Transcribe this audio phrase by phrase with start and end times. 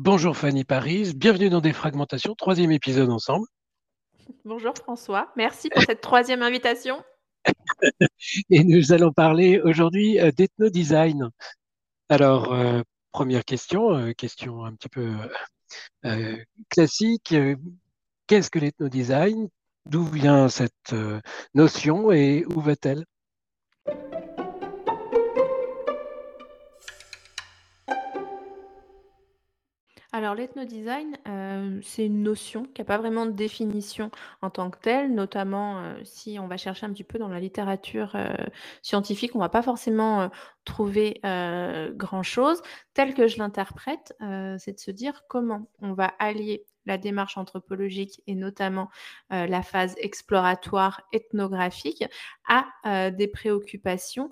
[0.00, 3.48] Bonjour Fanny Paris, bienvenue dans Défragmentation, troisième épisode ensemble.
[4.44, 7.02] Bonjour François, merci pour cette troisième invitation.
[8.48, 11.30] Et nous allons parler aujourd'hui euh, d'ethnodesign.
[12.08, 15.10] Alors, euh, première question, euh, question un petit peu
[16.68, 17.34] classique.
[18.28, 19.48] Qu'est-ce que l'ethnodesign?
[19.86, 20.94] D'où vient cette
[21.54, 23.04] notion et où va-t-elle?
[30.10, 34.78] Alors l'ethnodesign, euh, c'est une notion qui n'a pas vraiment de définition en tant que
[34.78, 38.32] telle, notamment euh, si on va chercher un petit peu dans la littérature euh,
[38.80, 40.30] scientifique, on ne va pas forcément
[40.64, 41.20] trouver
[41.94, 42.62] grand-chose.
[42.94, 44.14] Tel que je l'interprète,
[44.58, 48.90] c'est de se dire comment on va allier la démarche anthropologique et notamment
[49.30, 52.04] la phase exploratoire ethnographique
[52.46, 54.30] à des préoccupations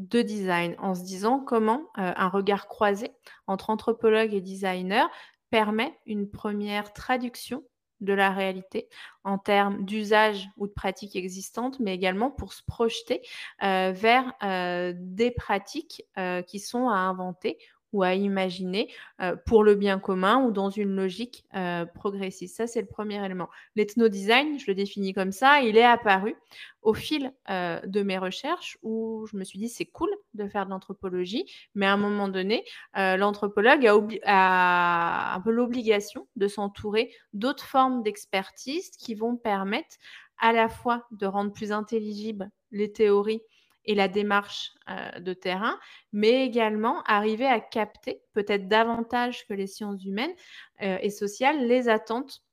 [0.00, 3.12] de design en se disant comment euh, un regard croisé
[3.46, 5.08] entre anthropologue et designer
[5.50, 7.62] permet une première traduction
[8.00, 8.88] de la réalité
[9.24, 13.20] en termes d'usage ou de pratiques existantes, mais également pour se projeter
[13.62, 16.02] euh, vers euh, des pratiques
[16.46, 17.58] qui sont à inventer
[17.92, 22.56] ou à imaginer euh, pour le bien commun ou dans une logique euh, progressiste.
[22.56, 23.48] Ça, c'est le premier élément.
[23.76, 26.36] L'ethno-design, je le définis comme ça, il est apparu
[26.82, 30.64] au fil euh, de mes recherches où je me suis dit c'est cool de faire
[30.64, 32.64] de l'anthropologie, mais à un moment donné,
[32.94, 39.96] l'anthropologue a, a, un peu l'obligation de s'entourer d'autres formes d'expertise qui vont permettre
[40.38, 43.42] à la fois de rendre plus intelligibles les théories
[43.90, 45.76] et la démarche euh, de terrain,
[46.12, 50.32] mais également arriver à capter peut-être davantage que les sciences humaines
[50.80, 52.44] euh, et sociales les attentes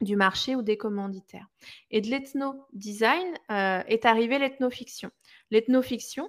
[0.00, 1.46] du marché ou des commanditaires.
[1.90, 5.10] Et de l'ethno-design euh, est arrivée l'ethnofiction.
[5.50, 6.28] L'ethnofiction,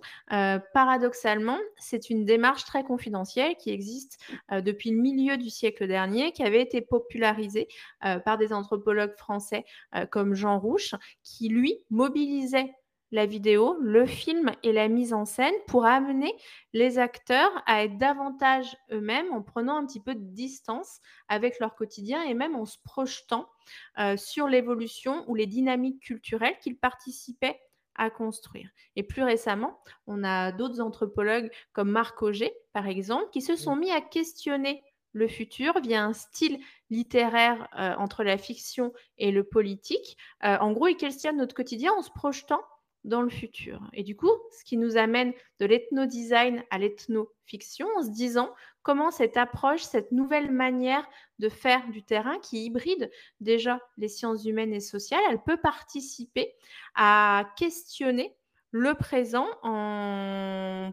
[0.74, 4.18] paradoxalement, c'est une démarche très confidentielle qui existe
[4.50, 7.68] depuis le milieu du siècle dernier, qui avait été popularisée
[8.00, 9.66] par des anthropologues français
[10.10, 12.74] comme Jean Rouche, qui, lui, mobilisait
[13.12, 16.34] la vidéo, le film et la mise en scène pour amener
[16.74, 21.76] les acteurs à être davantage eux-mêmes en prenant un petit peu de distance avec leur
[21.76, 23.50] quotidien et même en se projetant
[23.98, 27.60] euh, sur l'évolution ou les dynamiques culturelles qu'ils participaient
[27.96, 28.70] à construire.
[28.96, 33.76] Et plus récemment, on a d'autres anthropologues comme Marc Auger, par exemple, qui se sont
[33.76, 34.84] mis à questionner
[35.14, 36.60] le futur via un style
[36.90, 40.18] littéraire euh, entre la fiction et le politique.
[40.46, 42.62] Euh, en gros, ils questionnent notre quotidien en se projetant
[43.04, 43.82] dans le futur.
[43.94, 49.12] Et du coup, ce qui nous amène de l'ethno-design à l'ethno-fiction en se disant comment
[49.12, 51.08] cette approche, cette nouvelle manière
[51.40, 53.10] de faire du terrain qui hybride
[53.40, 56.54] déjà les sciences humaines et sociales, elle peut participer
[56.96, 58.36] à questionner
[58.72, 60.92] le présent en,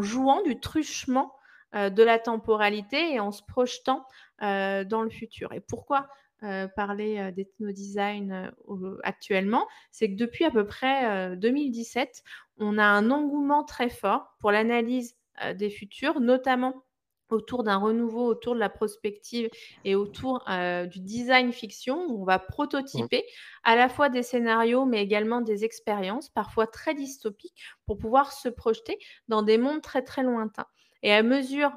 [0.00, 1.34] jouant du truchement
[1.74, 4.06] euh, de la temporalité et en se projetant
[4.42, 5.52] euh, dans le futur.
[5.52, 6.08] Et pourquoi
[6.44, 12.22] euh, parler euh, d'ethno-design euh, actuellement, c'est que depuis à peu près 2017,
[12.58, 15.16] on a un engouement très fort pour l'analyse
[15.56, 16.84] des futurs, notamment
[17.30, 19.48] autour d'un renouveau, autour de la prospective
[19.84, 20.44] et autour
[20.90, 23.24] du design fiction, où on va prototyper
[23.64, 28.48] à la fois des scénarios, mais également des expériences, parfois très dystopiques, pour pouvoir se
[28.48, 30.66] projeter dans des mondes très très lointains.
[31.02, 31.72] Et à mesure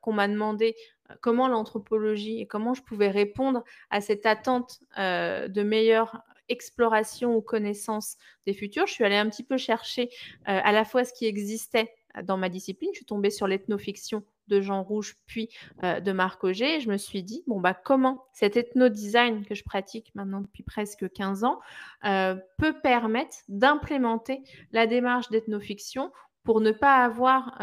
[0.00, 0.76] qu'on m'a demandé
[1.20, 7.40] comment l'anthropologie et comment je pouvais répondre à cette attente euh, de meilleure exploration ou
[7.40, 8.16] connaissance
[8.46, 10.10] des futurs, je suis allée un petit peu chercher
[10.48, 11.94] euh, à la fois ce qui existait
[12.24, 12.90] dans ma discipline.
[12.92, 15.48] Je suis tombée sur l'ethnofiction de Jean Rouge, puis
[15.82, 16.76] euh, de Marc Auger.
[16.76, 20.62] Et je me suis dit, bon, bah, comment cet ethno-design que je pratique maintenant depuis
[20.62, 21.60] presque 15 ans
[22.02, 26.12] peut permettre d'implémenter la démarche d'ethnofiction
[26.44, 27.58] pour ne pas avoir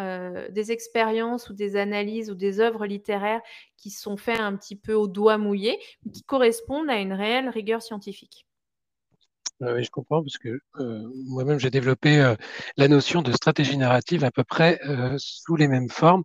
[0.51, 3.41] des expériences ou des analyses ou des œuvres littéraires
[3.77, 5.79] qui sont faites un petit peu au doigt mouillé,
[6.13, 8.45] qui correspondent à une réelle rigueur scientifique.
[9.61, 10.59] oui, je comprends, parce que
[11.27, 12.33] moi-même, j'ai développé
[12.77, 14.79] la notion de stratégie narrative à peu près
[15.17, 16.23] sous les mêmes formes.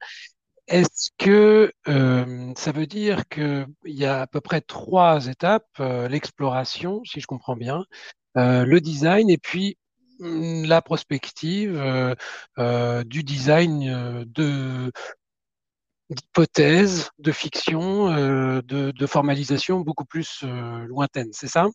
[0.67, 7.21] Est-ce que ça veut dire qu'il y a à peu près trois étapes, l'exploration, si
[7.21, 7.85] je comprends bien,
[8.37, 9.77] le design et puis
[10.21, 12.15] la prospective euh,
[12.59, 14.93] euh, du design euh, de
[16.11, 20.45] d'hypothèses, de fiction, de, de, formalisation beaucoup plus
[20.87, 21.67] lointaine, c'est ça?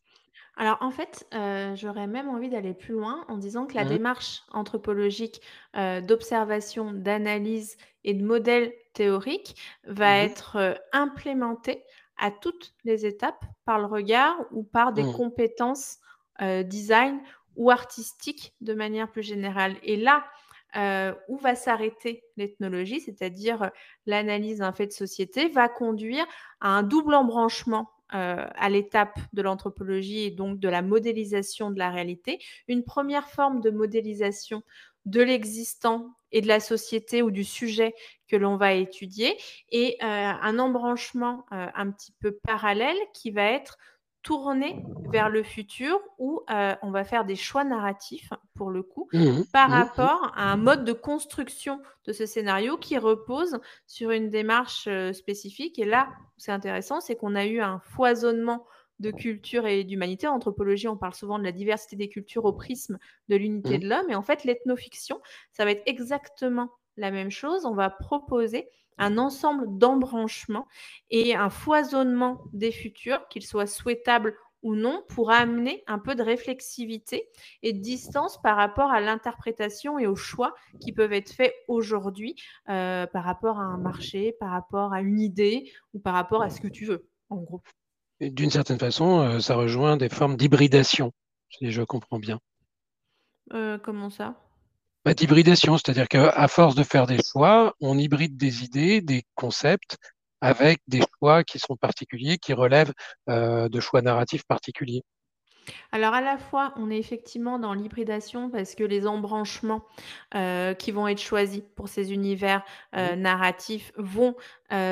[0.55, 1.27] Alors en fait,
[1.73, 3.89] j'aurais même envie d'aller plus loin en disant que la mmh.
[3.89, 5.41] démarche anthropologique,
[5.73, 9.55] d'observation, d'analyse et de modèle théorique
[9.85, 11.83] va mmh être, implémentée
[12.15, 15.97] à toutes les étapes par le regard ou par des compétences,
[16.39, 17.19] design
[17.59, 19.75] ou artistique de manière plus générale.
[19.83, 20.23] Et là,
[20.75, 23.69] euh, où va s'arrêter l'ethnologie, c'est-à-dire euh,
[24.05, 26.25] l'analyse d'un fait de société, va conduire
[26.61, 31.79] à un double embranchement euh, à l'étape de l'anthropologie et donc de la modélisation de
[31.79, 32.39] la réalité.
[32.67, 34.63] Une première forme de modélisation
[35.05, 37.93] de l'existant et de la société ou du sujet
[38.27, 39.35] que l'on va étudier
[39.71, 43.79] et un embranchement un petit peu parallèle qui va être
[44.21, 49.07] tourner vers le futur où euh, on va faire des choix narratifs, pour le coup,
[49.13, 54.11] mmh par mmh rapport à un mode de construction de ce scénario qui repose sur
[54.11, 55.79] une démarche euh, spécifique.
[55.79, 58.65] Et là, c'est intéressant, c'est qu'on a eu un foisonnement
[58.99, 60.27] de culture et d'humanité.
[60.27, 62.99] En anthropologie, on parle souvent de la diversité des cultures au prisme
[63.29, 63.81] de l'unité mmh.
[63.81, 64.09] de l'homme.
[64.09, 65.21] Et en fait, l'ethnofiction,
[65.53, 66.69] ça va être exactement
[66.99, 67.65] la même chose.
[67.65, 70.67] On va proposer un ensemble d'embranchements
[71.09, 76.21] et un foisonnement des futurs, qu'ils soient souhaitables ou non, pour amener un peu de
[76.21, 77.29] réflexivité
[77.63, 82.35] et de distance par rapport à l'interprétation et aux choix qui peuvent être faits aujourd'hui
[82.67, 86.49] euh, par rapport à un marché, par rapport à une idée ou par rapport à
[86.49, 87.61] ce que tu veux, en gros.
[88.19, 91.13] D'une certaine façon, euh, ça rejoint des formes d'hybridation,
[91.49, 92.41] si je comprends bien.
[93.53, 94.35] Euh, comment ça?
[95.05, 99.97] Bah, d'hybridation, c'est-à-dire qu'à force de faire des choix, on hybride des idées, des concepts
[100.41, 102.93] avec des choix qui sont particuliers, qui relèvent
[103.29, 105.03] euh, de choix narratifs particuliers.
[105.91, 109.85] Alors à la fois, on est effectivement dans l'hybridation parce que les embranchements
[110.33, 112.63] euh, qui vont être choisis pour ces univers
[112.95, 114.35] euh, narratifs vont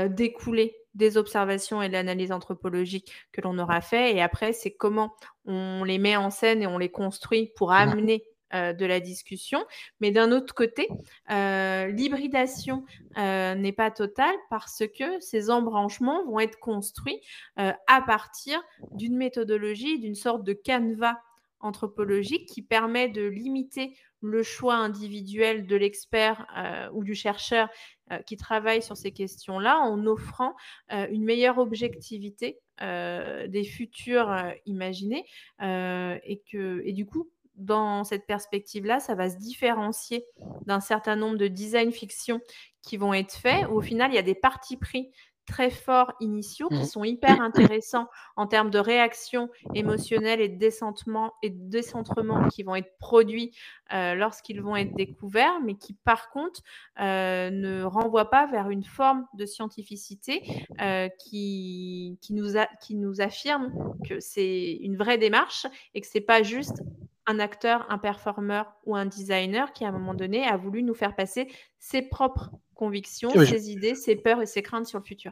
[0.10, 4.16] découler des observations et de l'analyse anthropologique que l'on aura fait.
[4.16, 5.14] Et après, c'est comment
[5.46, 8.24] on les met en scène et on les construit pour amener
[8.54, 9.66] euh, de la discussion.
[10.00, 10.88] Mais d'un autre côté,
[11.30, 12.86] euh, l'hybridation
[13.18, 17.20] euh, n'est pas totale parce que ces embranchements vont être construits
[17.58, 18.64] à partir
[18.94, 21.18] d'une méthodologie, d'une sorte de canevas
[21.60, 26.48] anthropologique qui permet de limiter le choix individuel de l'expert
[26.94, 27.68] ou du chercheur
[28.26, 30.56] qui travaille sur ces questions-là en offrant
[30.90, 34.34] une meilleure objectivité des futurs
[34.66, 35.26] imaginés
[35.60, 40.26] et du coup dans cette perspective-là, ça va se différencier
[40.66, 42.40] d'un certain nombre de design fiction
[42.82, 45.12] qui vont être faits, où au final, il y a des partis pris
[45.48, 46.86] très forts initiaux qui mmh.
[46.86, 52.64] sont hyper intéressants en termes de réaction émotionnelle et de décentrement, et de décentrement qui
[52.64, 53.56] vont être produits
[53.94, 56.62] euh, lorsqu'ils vont être découverts, mais qui par contre
[57.00, 60.44] euh, ne renvoient pas vers une forme de scientificité
[60.82, 62.52] euh, qui, qui, nous
[62.82, 63.72] qui nous affirme
[64.08, 65.66] que c'est une vraie démarche
[65.96, 66.84] et que c'est pas juste
[67.28, 70.96] un acteur, un performeur ou un designer qui, à un moment donné, a voulu nous
[70.96, 71.48] faire passer
[71.80, 75.32] ses propres convictions, ses idées, ses peurs et ses craintes sur le futur.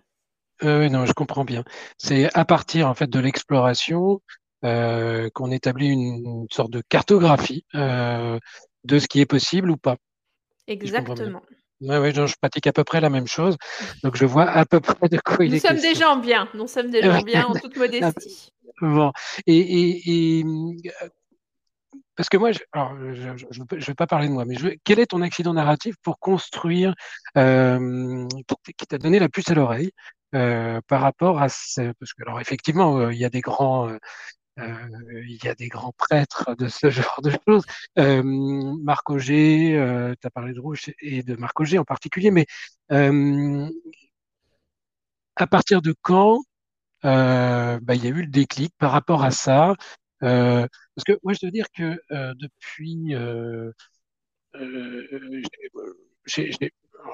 [0.62, 1.64] oui, non, je comprends bien.
[1.98, 4.22] C'est à partir en fait de l'exploration
[4.66, 8.40] euh, qu'on établit une, sorte de cartographie euh,
[8.84, 9.98] de ce qui est possible ou pas.
[10.68, 11.42] Exactement.
[11.82, 13.58] Oui, ouais, je pratique à peu près la même chose.
[14.04, 16.48] Donc, je vois à peu près de quoi il est Nous sommes des gens bien.
[16.54, 18.54] Nous sommes des gens bien en toute modestie.
[18.82, 19.12] Bon.
[19.46, 20.46] Et, et,
[22.16, 25.22] parce que moi, je ne vais pas parler de moi, mais je, quel est ton
[25.22, 26.96] accident narratif pour construire,
[27.38, 28.28] euh,
[28.78, 29.92] qui, t'a donné la puce à l'oreille
[30.34, 33.90] euh, par rapport à ce, parce que alors effectivement, euh, il y a des grands,
[33.90, 33.98] euh,
[34.60, 37.66] euh, il y a des grands prêtres de ce genre de choses.
[37.98, 42.46] Marc Auger, tu as parlé de Rouge et de Marc Auger en particulier, mais
[45.36, 46.42] à partir de quand
[47.04, 49.76] bah, il y a eu le déclic par rapport à ça
[50.96, 53.72] parce que moi, je dois dire que euh, depuis, euh,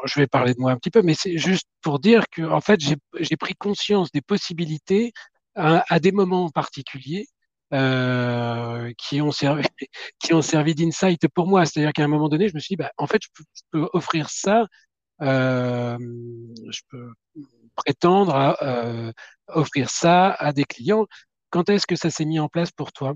[0.06, 2.62] je vais parler de moi un petit peu, mais c'est juste pour dire que en
[2.62, 2.80] fait,
[3.20, 5.14] j'ai pris conscience des possibilités
[5.56, 7.28] à, des moments particuliers
[7.74, 9.64] euh, qui ont servi,
[10.20, 11.66] qui ont servi d'insight pour moi.
[11.66, 13.30] C'est-à-dire qu'à un moment donné, je me suis dit, bah, en fait, je
[13.72, 14.66] peux, offrir ça,
[15.22, 15.98] euh,
[16.70, 17.14] je peux
[17.76, 19.12] prétendre à euh,
[19.48, 21.06] offrir ça à des clients.
[21.50, 23.16] Quand est-ce que ça s'est mis en place pour toi?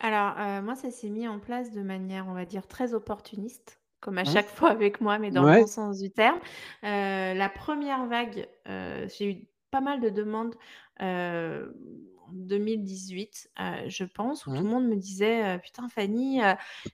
[0.00, 4.18] Alors, moi, ça s'est mis en place de manière, on va dire, très opportuniste comme
[4.18, 4.26] à mmh.
[4.26, 6.38] chaque fois avec moi, mais dans le bon sens du terme.
[6.82, 10.54] la première vague, j'ai eu pas mal de demandes
[11.00, 13.50] en 2018,
[13.86, 14.68] je pense, où tout le mmh.
[14.68, 16.40] monde me disait Putain, Fanny,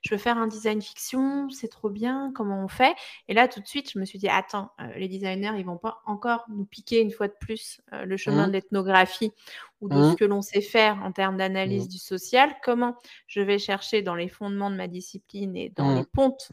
[0.02, 2.94] je veux faire un design fiction, c'est trop bien, comment on fait?
[3.28, 6.02] Et là, tout de suite, je me suis dit Attends, les designers, ils vont pas
[6.06, 8.48] encore nous piquer une fois de plus le chemin mmh.
[8.48, 9.32] de l'ethnographie
[9.80, 10.16] ou de ce mmh.
[10.16, 12.54] que l'on sait faire en termes d'analyse du social.
[12.62, 12.94] Comment
[13.26, 16.52] je vais chercher dans les fondements de ma discipline et dans les pontes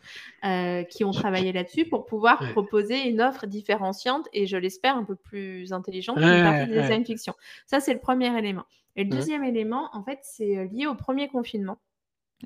[0.90, 5.16] qui ont travaillé là-dessus pour pouvoir proposer une offre différenciante et, je l'espère, un peu
[5.16, 7.36] plus intelligente qu'une partie de design fiction?
[7.68, 8.66] Ça, c'est le premier élément.
[8.96, 11.80] Et le deuxième élément, en fait, c'est lié au premier confinement.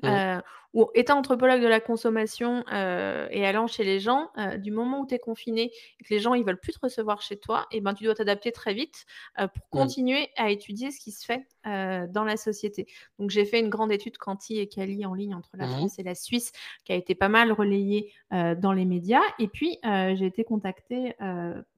[0.02, 0.40] Euh,
[0.72, 4.98] ou étant anthropologue de la consommation euh, et allant chez les gens, euh, du moment
[5.02, 5.70] où tu es confiné
[6.00, 8.02] et que les gens ils veulent plus te recevoir chez toi, et eh ben, tu
[8.02, 9.70] dois t'adapter très vite pour mmh.
[9.70, 12.88] continuer à étudier ce qui se fait dans la société.
[13.20, 15.98] Donc j'ai fait une grande étude Canti et Cali en ligne entre la mmh France
[16.00, 16.50] et la Suisse
[16.84, 19.22] qui a été pas mal relayée dans les médias.
[19.38, 21.14] Et puis j'ai été contactée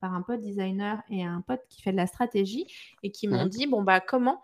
[0.01, 2.67] par un pote designer et un pote qui fait de la stratégie
[3.03, 4.43] et qui m'ont dit bon bah comment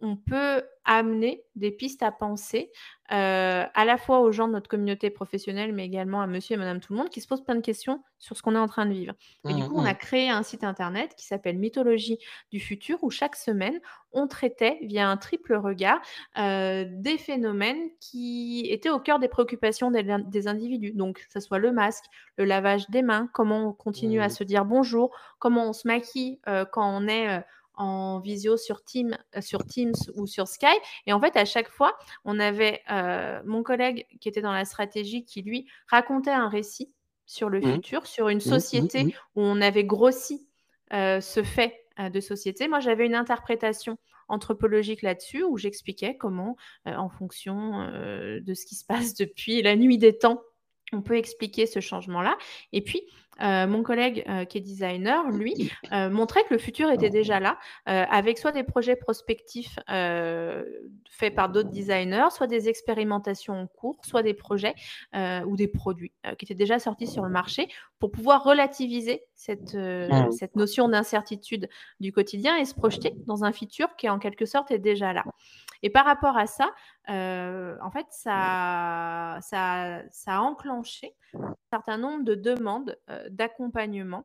[0.00, 2.70] on peut amener des pistes à penser
[3.12, 6.58] euh, à la fois aux gens de notre communauté professionnelle, mais également à monsieur et
[6.58, 8.68] madame tout le monde qui se posent plein de questions sur ce qu'on est en
[8.68, 9.14] train de vivre.
[9.48, 9.98] Et du mmh, coup, on a mmh.
[9.98, 12.18] créé un site internet qui s'appelle Mythologie
[12.52, 13.80] du futur, où chaque semaine,
[14.12, 16.00] on traitait via un triple regard
[16.38, 20.92] euh, des phénomènes qui étaient au cœur des préoccupations des, individus.
[20.92, 22.04] Donc, que ce soit le masque,
[22.36, 24.30] le lavage des mains, comment on continue à mmh.
[24.30, 27.42] se dire bonjour, comment on se maquille euh, quand on est
[27.76, 30.82] en visio sur, Team, euh, sur Teams ou sur Skype.
[31.06, 34.64] Et en fait, à chaque fois, on avait euh, mon collègue qui était dans la
[34.64, 36.92] stratégie qui, lui, racontait un récit
[37.26, 37.74] sur le mmh.
[37.74, 40.48] futur, sur une mmh, société mmh, où on avait grossi
[40.92, 42.68] euh, ce fait de société.
[42.68, 43.96] Moi, j'avais une interprétation
[44.28, 49.96] anthropologique là-dessus où j'expliquais comment, en fonction de ce qui se passe depuis la nuit
[49.96, 50.42] des temps,
[50.92, 52.36] on peut expliquer ce changement-là.
[52.72, 53.00] Et puis,
[53.42, 57.40] euh, mon collègue euh, qui est designer, lui, euh, montrait que le futur était déjà
[57.40, 63.98] là, avec soit des projets prospectifs faits par d'autres designers, soit des expérimentations en cours,
[64.04, 64.74] soit des projets
[65.46, 70.32] ou des produits qui étaient déjà sortis sur le marché pour pouvoir relativiser cette, mmh.
[70.32, 71.68] cette notion d'incertitude
[72.00, 75.24] du quotidien et se projeter dans un futur qui, en quelque sorte, est déjà là.
[75.82, 76.70] Et par rapport à ça,
[77.08, 82.96] en fait, ça, ça, ça a enclenché un certain nombre de demandes
[83.30, 84.24] d'accompagnement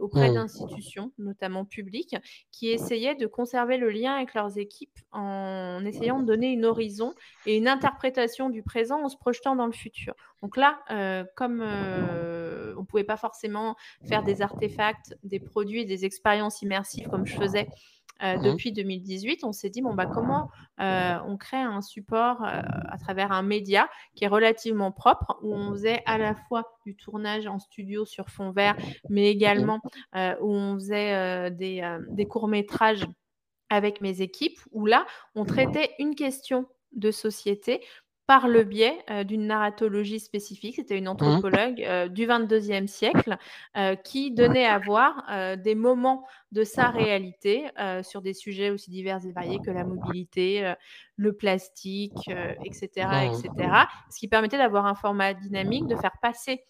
[0.00, 0.34] auprès mmh.
[0.34, 2.16] d'institutions, notamment publiques,
[2.50, 7.14] qui essayaient de conserver le lien avec leurs équipes en essayant de donner une horizon
[7.46, 10.14] et une interprétation du présent en se projetant dans le futur.
[10.42, 10.80] Donc là,
[11.36, 17.26] comme on ne pouvait pas forcément faire des artefacts, des produits, des expériences immersives comme
[17.26, 17.68] je faisais
[18.22, 20.50] euh, mmh depuis 2018, on s'est dit bon bah comment
[20.80, 25.54] euh, on crée un support euh, à travers un média qui est relativement propre où
[25.54, 28.76] on faisait à la fois du tournage en studio sur fond vert,
[29.08, 29.80] mais mmh également
[30.14, 33.06] où on faisait des, des courts métrages
[33.70, 37.80] avec mes équipes où là on traitait une question de société
[38.26, 40.76] par le biais d'une narratologie spécifique.
[40.76, 43.36] C'était une mmh anthropologue du 22e siècle
[44.04, 45.24] qui donnait à voir
[45.58, 47.68] des moments de sa réalité
[48.02, 50.74] sur des sujets aussi divers et variés que la mobilité,
[51.16, 52.30] le plastique,
[52.64, 53.70] etc., etc.
[54.10, 56.62] Ce qui permettait d'avoir un format dynamique, de faire passer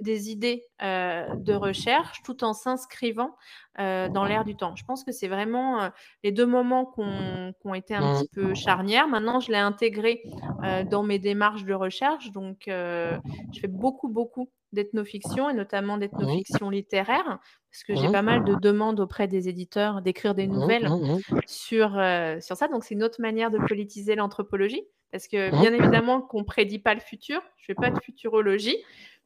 [0.00, 3.36] des idées de recherche tout en s'inscrivant
[3.76, 4.74] dans l'air du temps.
[4.76, 5.90] Je pense que c'est vraiment
[6.24, 9.08] les deux moments qui ont, été un petit peu charnières.
[9.08, 10.22] Maintenant, je l'ai intégré
[10.90, 12.30] dans mes démarches de recherche.
[12.32, 13.18] Donc, je
[13.60, 17.38] fais beaucoup, beaucoup d'ethnofiction et notamment d'ethnofiction littéraire
[17.70, 20.88] parce que j'ai pas mal de demandes auprès des éditeurs d'écrire des nouvelles
[21.46, 21.90] sur,
[22.40, 22.68] sur ça.
[22.68, 26.94] Donc, c'est une autre manière de politiser l'anthropologie parce que bien évidemment qu'on prédit pas
[26.94, 27.40] le futur.
[27.56, 28.76] Je fais pas de futurologie.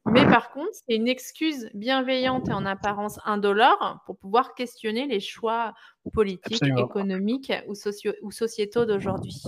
[0.05, 5.21] Mais par contre, c'est une excuse bienveillante et en apparence indolore pour pouvoir questionner les
[5.21, 5.73] choix
[6.11, 7.73] politiques, économiques ou,
[8.21, 9.43] ou sociétaux d'aujourd'hui.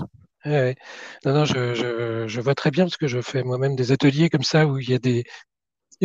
[0.45, 4.65] Non, non, je, vois très bien parce que je fais moi-même des ateliers comme ça
[4.65, 5.23] où il y a des,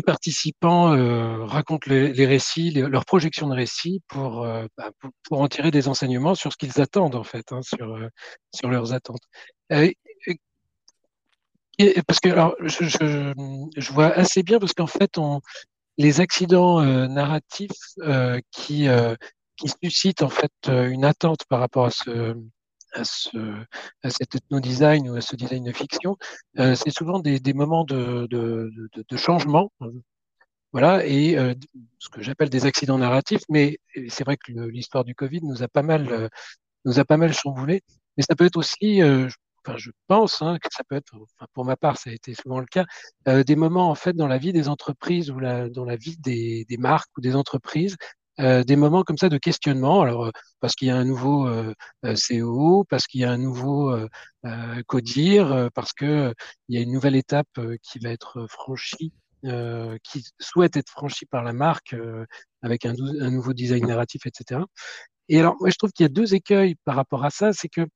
[0.05, 4.91] participants euh, racontent les, récits, leurs projections de récits pour, euh, bah,
[5.25, 8.09] pour, en tirer des enseignements sur ce qu'ils attendent en fait, hein, sur, euh,
[8.55, 9.23] sur leurs attentes
[12.07, 15.41] parce que alors, je, je, vois assez bien parce qu'en fait, on,
[16.01, 17.71] les accidents euh, narratifs
[18.01, 19.15] euh, qui, euh,
[19.57, 22.35] qui suscite en fait une attente par rapport à ce,
[22.95, 23.37] à, ce,
[24.03, 26.17] à cet ethno-design ou à ce design de fiction,
[26.57, 29.71] c'est souvent des, des moments de, de, de, de, changement.
[30.73, 31.37] Voilà, et
[31.99, 35.69] ce que j'appelle des accidents narratifs, mais c'est vrai que l'histoire du Covid nous a
[35.69, 36.31] pas mal,
[36.87, 37.83] nous a pas mal chamboulé.
[38.17, 39.03] Mais ça peut être aussi,
[39.65, 41.15] enfin, je pense hein, que ça peut être,
[41.55, 42.85] pour ma part, ça a été souvent le cas,
[43.29, 46.67] euh, des moments en fait dans la vie des entreprises ou dans la vie des,
[46.79, 47.97] marques ou des entreprises,
[48.41, 50.03] euh, des moments comme ça de questionnement.
[50.03, 51.49] Alors euh, parce qu'il y a un nouveau
[52.05, 53.95] CEO, parce qu'il y a un nouveau
[54.87, 56.35] codir, parce que
[56.69, 57.49] il y a une nouvelle étape
[57.83, 59.13] qui va être franchie.
[60.05, 61.97] qui souhaite être franchie par la marque
[62.63, 62.95] avec un,
[63.31, 64.61] nouveau design narratif, etc.
[65.29, 67.53] Et alors, moi, je trouve qu'il y a deux écueils par rapport à ça.
[67.53, 67.87] C'est que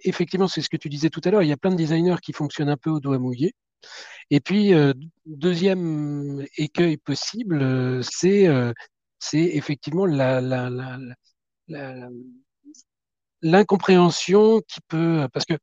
[0.00, 2.16] effectivement, c'est ce que tu disais tout à l'heure, il y a plein de designers
[2.22, 3.54] qui fonctionnent un peu au doigt mouillé.
[4.30, 4.92] Et puis, euh,
[5.26, 8.72] deuxième écueil possible, euh, c'est euh,
[9.32, 10.06] effectivement
[13.42, 15.28] l'incompréhension qui peut...
[15.32, 15.54] Parce que,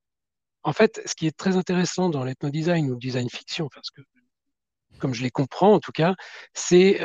[0.63, 4.01] en fait, ce qui est très intéressant dans l'ethno-design ou le design fiction, parce que,
[4.99, 6.15] comme je les comprends en tout cas,
[6.53, 6.99] c'est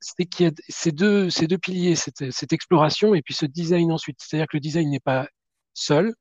[0.00, 3.92] c'est qu'il y a ces deux, ces deux piliers, cette, exploration et puis ce design
[3.92, 4.18] ensuite.
[4.20, 5.28] C'est-à-dire que le design n'est pas
[5.78, 6.14] seul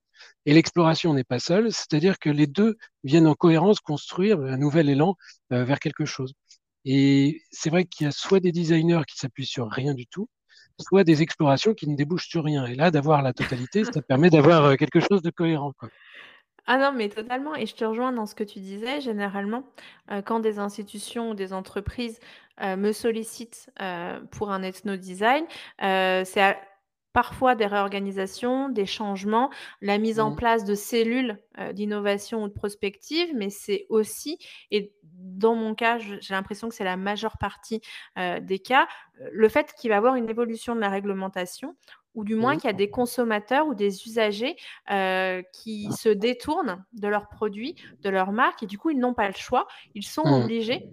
[0.48, 4.90] et l'exploration n'est pas seule, c'est-à-dire que les deux viennent en cohérence construire un nouvel
[4.90, 5.16] élan
[5.52, 6.34] euh, vers quelque chose.
[6.86, 10.30] Et c'est vrai qu'il y a soit des designers qui s'appuient sur rien du tout,
[10.80, 12.66] soit des explorations qui ne débouchent sur rien.
[12.66, 15.74] Et là, d'avoir la totalité, ça permet d'avoir euh, quelque chose de cohérent.
[16.66, 17.56] Ah non, mais totalement.
[17.56, 19.02] Et je te rejoins dans ce que tu disais.
[19.02, 19.64] Généralement,
[20.12, 22.20] euh, quand des institutions ou des entreprises
[22.60, 23.70] me sollicitent
[24.32, 25.46] pour un ethno-design,
[25.80, 26.58] c'est
[27.18, 29.50] parfois des réorganisations, des changements,
[29.82, 30.36] la mise en mmh.
[30.36, 31.40] place de cellules
[31.74, 34.38] d'innovation ou de prospective, mais c'est aussi,
[34.70, 37.82] et dans mon cas, j'ai l'impression que c'est la majeure partie
[38.16, 38.88] des cas,
[39.32, 41.76] le fait qu'il va y avoir une évolution de la réglementation
[42.14, 44.56] ou du moins qu'il y a des consommateurs ou des usagers
[44.92, 49.16] euh, qui se détournent de leurs produits, de leur marque, et du coup, ils n'ont
[49.16, 49.66] pas le choix.
[49.96, 50.44] Ils sont mmh.
[50.44, 50.90] obligés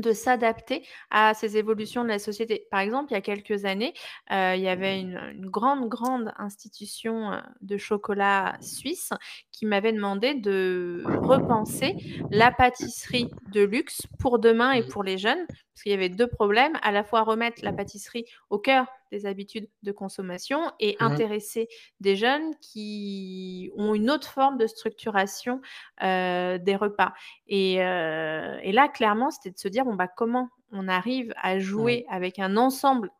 [0.00, 2.66] de s'adapter à ces évolutions de la société.
[2.70, 3.94] Par exemple, il y a quelques années,
[4.32, 9.10] euh, il y avait une, grande, grande institution euh, de chocolat suisse
[9.52, 11.96] qui m'avait demandé de repenser
[12.30, 15.46] la pâtisserie de luxe pour demain et pour les jeunes,
[15.80, 19.24] parce qu'il y avait deux problèmes, à la fois remettre la pâtisserie au cœur des
[19.24, 21.68] habitudes de consommation et mmh intéresser
[22.00, 25.62] des jeunes qui ont une autre forme de structuration
[26.02, 27.14] euh, des repas.
[27.46, 32.04] Et, et, là, clairement, c'était de se dire, bon, bah, comment on arrive à jouer
[32.10, 33.10] avec un ensemble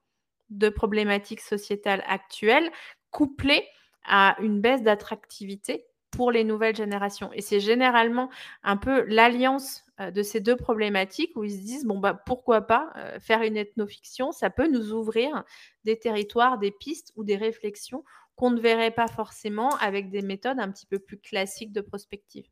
[0.51, 2.71] de problématiques sociétales actuelles
[3.11, 3.67] couplées
[4.05, 5.87] à une baisse d'attractivité
[6.21, 7.33] pour les nouvelles générations.
[7.33, 8.29] Et c'est généralement
[8.63, 12.61] un peu l'alliance euh, de ces deux problématiques où ils se disent bon bah pourquoi
[12.61, 15.45] pas euh, faire une ethnofiction, ça peut nous ouvrir
[15.85, 18.05] des territoires, des pistes ou des réflexions
[18.37, 22.45] qu'on ne verrait pas forcément avec des méthodes un petit peu plus classiques de prospective.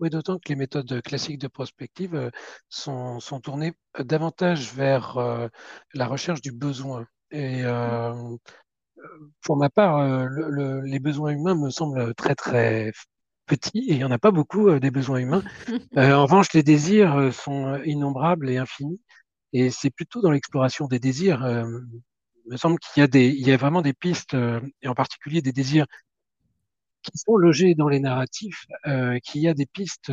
[0.00, 2.30] Oui, d'autant que les méthodes classiques de prospective euh,
[2.70, 5.18] sont, sont tournées davantage vers
[5.92, 7.06] la recherche du besoin.
[7.32, 8.38] Et mmh.
[9.42, 10.28] Pour ma part,
[10.84, 12.92] les besoins humains me semblent très très
[13.46, 15.42] petits et il n'y en a pas beaucoup des besoins humains.
[15.96, 19.00] en revanche, les désirs sont innombrables et infinis.
[19.52, 21.40] Et c'est plutôt dans l'exploration des désirs.
[22.44, 24.94] il me semble qu'il y a des, il y a vraiment des pistes, et en
[24.94, 25.86] particulier des désirs
[27.02, 30.12] qui sont logés dans les narratifs, euh, qu'il y a des pistes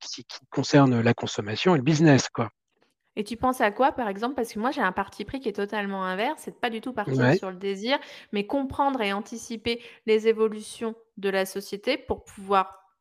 [0.00, 2.50] qui, qui, concernent la consommation et le business, quoi.
[3.18, 4.36] Et tu penses à quoi, par exemple?
[4.36, 6.40] Parce que moi, j'ai un parti pris qui est totalement inverse.
[6.44, 7.98] C'est pas du tout partir sur le désir,
[8.32, 12.94] mais comprendre et anticiper les évolutions de la société pour pouvoir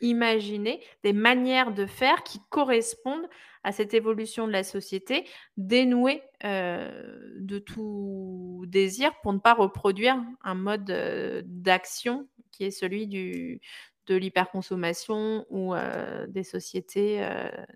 [0.00, 3.28] imaginer des manières de faire qui correspondent
[3.64, 10.22] à cette évolution de la société, dénouée euh, de tout désir pour ne pas reproduire
[10.44, 13.60] un mode euh, d'action qui est celui du,
[14.06, 17.28] de l'hyperconsommation ou euh, des sociétés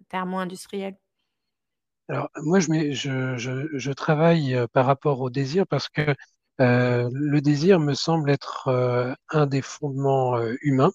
[0.09, 0.97] thermo-industrielles.
[2.09, 6.15] Alors, moi, je, travaille par rapport au désir parce que
[6.59, 10.93] le désir me semble être un des fondements humains,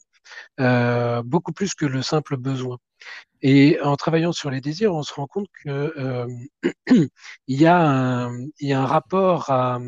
[1.23, 2.78] beaucoup plus que le simple besoin.
[3.41, 6.26] Et en travaillant sur les désirs, on se rend compte que
[7.47, 9.80] il, y a un, rapport à,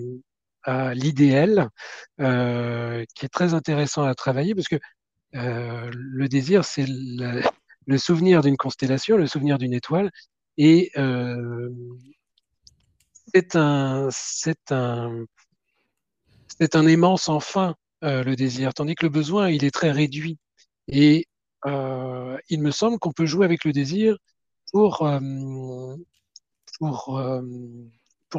[0.93, 1.69] l'idéal
[2.19, 4.79] qui est très intéressant à travailler parce que
[5.33, 10.11] le désir, c'est le souvenir d'une constellation, le souvenir d'une étoile,
[10.58, 11.70] et euh,
[13.34, 14.10] c'est un,
[16.74, 20.38] un, aimant sans fin, euh, le désir, tandis que le besoin, il est très réduit.
[20.88, 21.28] Et
[21.65, 24.18] euh, il me semble qu'on peut jouer avec le désir
[24.72, 25.08] pour,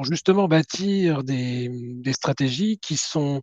[0.05, 3.41] justement bâtir des, stratégies qui sont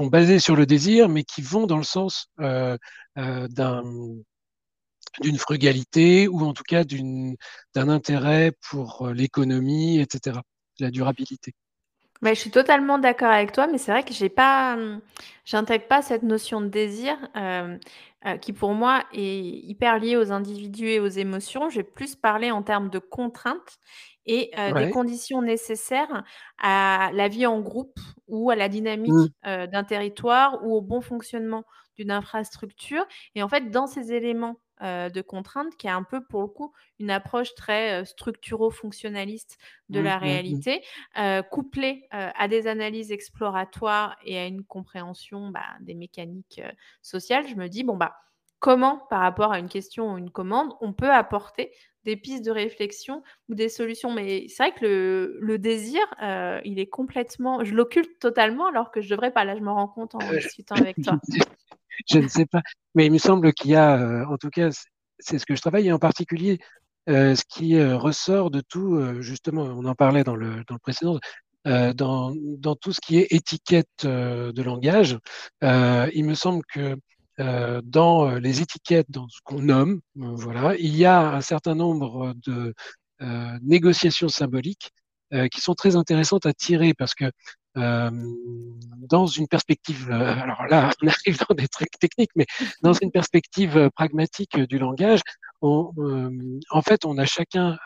[0.00, 3.82] basées sur le désir, mais qui vont dans le sens d'un
[5.20, 10.38] d'une frugalité ou en tout cas d'un intérêt pour l'économie, etc.,
[10.78, 11.54] la durabilité.
[12.22, 15.00] Mais je suis totalement d'accord avec toi, mais c'est vrai que j'ai pas, hum,
[15.44, 17.78] j'intègre pas cette notion de désir, euh,
[18.26, 21.70] euh, qui pour moi est hyper liée aux individus et aux émotions.
[21.70, 23.78] Je vais plus parler en termes de contraintes
[24.26, 26.24] et euh, des conditions nécessaires
[26.58, 29.12] à la vie en groupe ou à la dynamique
[29.44, 29.66] mmh.
[29.66, 31.64] d'un territoire ou au bon fonctionnement
[31.96, 33.04] d'une infrastructure.
[33.34, 36.46] Et en fait, dans ces éléments euh, de contraintes, qui est un peu pour le
[36.46, 39.58] coup une approche très euh, structuro-fonctionnaliste
[39.90, 40.24] de la mmh, mmh, mmh.
[40.24, 40.82] réalité,
[41.18, 46.62] euh, couplée à des analyses exploratoires et à une compréhension bah, des mécaniques
[47.02, 47.46] sociales.
[47.46, 48.16] Je me dis, bon, bah,
[48.58, 51.72] comment, par rapport à une question ou une commande, on peut apporter
[52.04, 54.12] des pistes de réflexion ou des solutions?
[54.12, 56.00] Mais c'est vrai que le, désir,
[56.64, 57.64] il est complètement...
[57.64, 59.44] Je l'occulte totalement alors que je devrais pas.
[59.44, 61.18] Là, je me rends compte en discutant avec toi.
[62.10, 62.62] je ne sais pas.
[62.94, 64.70] Mais il me semble qu'il y a, euh, en tout cas,
[65.18, 66.58] c'est ce que je travaille, et en particulier,
[67.08, 70.80] euh, ce qui euh, ressort de tout, justement, on en parlait dans le, dans le
[70.80, 71.18] précédent,
[71.66, 75.18] dans, dans, tout ce qui est étiquette de langage,
[75.62, 76.96] il me semble que
[77.84, 82.74] dans les étiquettes, dans ce qu'on nomme, voilà, il y a un certain nombre de
[83.60, 84.90] négociations symboliques
[85.52, 87.30] qui sont très intéressantes à tirer parce que
[87.76, 88.10] euh,
[89.08, 92.46] dans une perspective, euh, alors là, on arrive dans des trucs techniques, mais
[92.82, 95.20] dans une perspective euh, pragmatique du langage,
[95.62, 95.92] on,
[96.70, 97.76] en fait, on a chacun,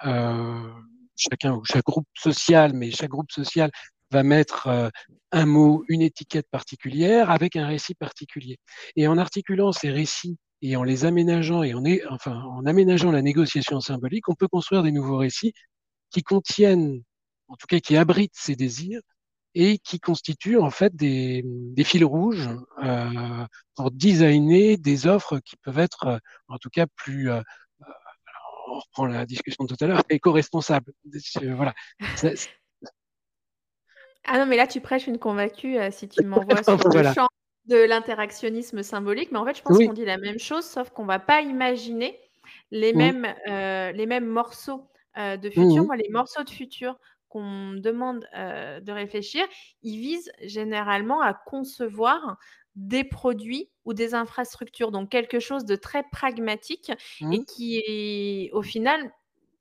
[1.17, 3.69] chacun ou chaque groupe social, mais chaque groupe social
[4.13, 4.93] va mettre
[5.33, 8.59] un mot, une étiquette particulière avec un récit particulier.
[8.95, 13.23] Et en articulant ces récits et en les aménageant et en, enfin, en aménageant la
[13.23, 15.53] négociation symbolique, on peut construire des nouveaux récits
[16.13, 17.03] qui contiennent,
[17.49, 19.01] en tout cas qui abritent ces désirs,
[19.55, 22.49] et qui constituent en fait des, des fils rouges
[22.83, 27.41] euh, pour designer des offres qui peuvent être euh, en tout cas plus euh,
[28.67, 30.93] on reprend la discussion de tout à l'heure, éco-responsables.
[31.43, 31.75] Voilà.
[34.27, 37.29] Ah non, mais là, tu prêches une convaincue si tu m'envoies sur le champ
[37.67, 39.31] de l'interactionnisme symbolique.
[39.31, 41.43] Mais en fait, je pense qu'on dit la même chose, sauf qu'on ne va pas
[41.43, 42.19] imaginer
[42.71, 45.85] les, mêmes, les mêmes morceaux de futur.
[45.85, 46.99] Moi, les morceaux de futur
[47.35, 49.45] qu'on demande de réfléchir,
[49.83, 52.39] ils visent généralement à concevoir
[52.77, 57.45] des produits ou des infrastructures, donc quelque chose de très pragmatique et mmh.
[57.45, 59.13] qui est au final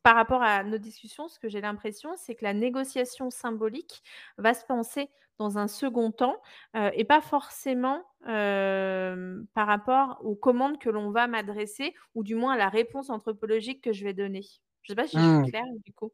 [0.04, 4.04] par rapport à nos discussions, ce que j'ai l'impression, c'est que la négociation symbolique
[4.38, 5.10] va se penser
[5.40, 6.36] dans un second temps
[6.76, 12.58] et pas forcément par rapport aux commandes que l'on va m'adresser ou du moins à
[12.58, 14.44] la réponse anthropologique que je vais donner.
[14.84, 15.50] Je ne sais pas si je suis mmh.
[15.50, 16.12] claire du coup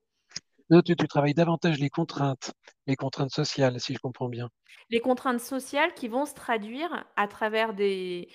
[0.85, 2.53] tu, travailles davantage les contraintes,
[2.87, 4.49] les contraintes sociales, si je comprends bien.
[4.89, 8.27] Les contraintes sociales qui vont se traduire à travers des,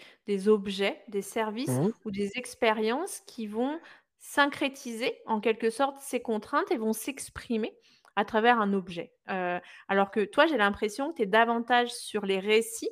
[0.47, 1.93] objets, des services mmh.
[2.05, 3.79] ou des expériences qui vont
[4.19, 7.77] syncrétiser en quelque sorte ces contraintes et vont s'exprimer
[8.17, 9.13] à travers un objet.
[9.29, 12.91] Euh, alors que toi, j'ai l'impression que tu es davantage sur les récits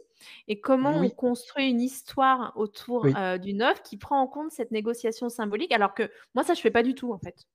[0.48, 4.70] et comment on construit une histoire autour euh, d'une œuvre qui prend en compte cette
[4.70, 7.46] négociation symbolique, alors que moi, ça, je fais pas du tout en fait.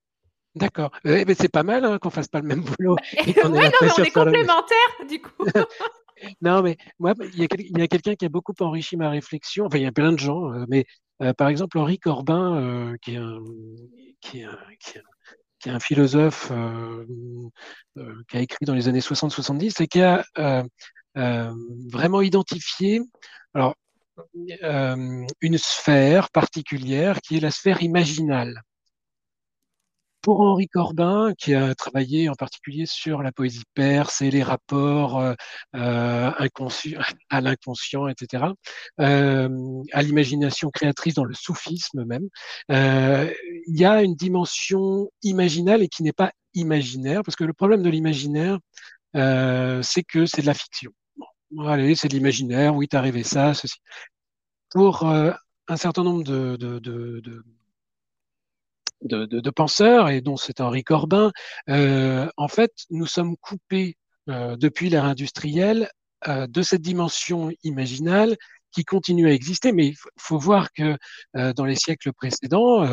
[0.55, 0.91] D'accord.
[1.03, 2.95] mais c'est pas mal hein, qu'on fasse pas le même boulot.
[3.25, 5.45] oui, non, mais on est complémentaires, du coup.
[6.41, 7.43] non, mais moi, il y
[7.81, 9.65] a, quelqu'un qui a beaucoup enrichi ma réflexion.
[9.65, 10.85] Enfin, il y a plein de gens, euh, mais
[11.21, 13.39] euh, par exemple, Henri Corbin, euh, qui, est un,
[14.21, 14.43] qui,
[14.79, 16.51] qui, est un, philosophe
[18.29, 20.23] qui a écrit dans les années 60-70 et qui a
[21.15, 23.01] vraiment identifié
[23.53, 23.75] alors,
[25.41, 28.61] une sphère particulière qui est la sphère imaginale
[30.21, 35.19] pour Henri Corbin, qui a travaillé en particulier sur la poésie perse et les rapports
[35.19, 35.33] euh,
[35.75, 36.31] euh
[37.29, 38.45] à l'inconscient, etc.,
[38.99, 42.27] euh, à l'imagination créatrice dans le soufisme même,
[42.71, 43.31] euh,
[43.67, 47.83] il y a une dimension imaginale et qui n'est pas imaginaire, parce que le problème
[47.83, 48.59] de l'imaginaire,
[49.15, 50.91] euh, c'est que c'est de la fiction.
[51.51, 53.77] Bon, allez, c'est de l'imaginaire, oui, t'as rêvé ça, ceci.
[54.71, 57.43] Pour un certain nombre de, de, de, de
[59.01, 61.31] de, penseurs, et dont c'est Henri Corbin,
[61.69, 63.95] euh, en fait, nous sommes coupés
[64.29, 65.89] euh, depuis l'ère industrielle
[66.27, 68.35] euh, de cette dimension imaginale
[68.71, 70.97] qui continue à exister, mais il faut voir que
[71.33, 72.85] dans les siècles précédents,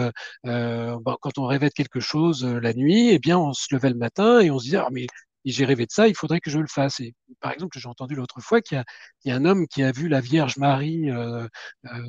[0.45, 4.41] quand on rêvait de quelque chose la nuit, eh bien, on se levait le matin
[4.41, 5.07] et on se disait, ah, mais
[5.53, 7.01] j'ai rêvé de ça, il faudrait que je le fasse.
[7.01, 8.83] Et par exemple, j'ai entendu l'autre fois qu'il
[9.25, 11.47] y, a un homme qui a vu la Vierge Marie euh,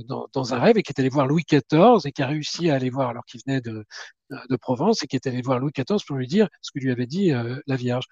[0.05, 2.69] dans, dans, un rêve et qui est allé voir Louis XIV et qui a réussi
[2.69, 3.85] à aller voir, alors qu'il venait de,
[4.29, 6.91] de, Provence, et qui est allé voir Louis XIV pour lui dire ce que lui
[6.91, 7.31] avait dit
[7.67, 8.05] la Vierge.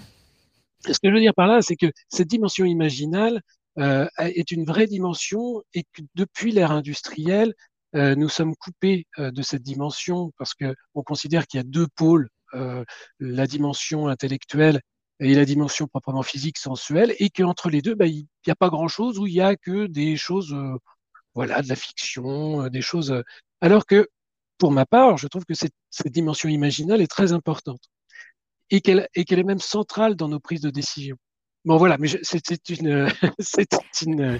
[0.88, 3.42] Ce que je veux dire par là, c'est que cette dimension imaginale
[3.78, 7.54] euh, est une vraie dimension et que depuis l'ère industrielle,
[7.96, 11.66] euh, nous sommes coupés euh, de cette dimension parce que on considère qu'il y a
[11.66, 14.82] deux pôles, la dimension intellectuelle
[15.20, 18.70] et la dimension proprement physique, sensuelle, et qu'entre les deux, bah, il n'y a pas
[18.70, 20.56] grand-chose où il y a que des choses,
[21.34, 23.24] voilà, de la fiction, des choses.
[23.62, 24.10] Alors que,
[24.58, 25.74] pour ma part, je trouve que cette,
[26.06, 27.82] dimension imaginale est très importante
[28.70, 31.18] et qu'elle est même centrale dans nos prises de décision.
[31.66, 34.40] Bon voilà, mais c'était une, c'était une,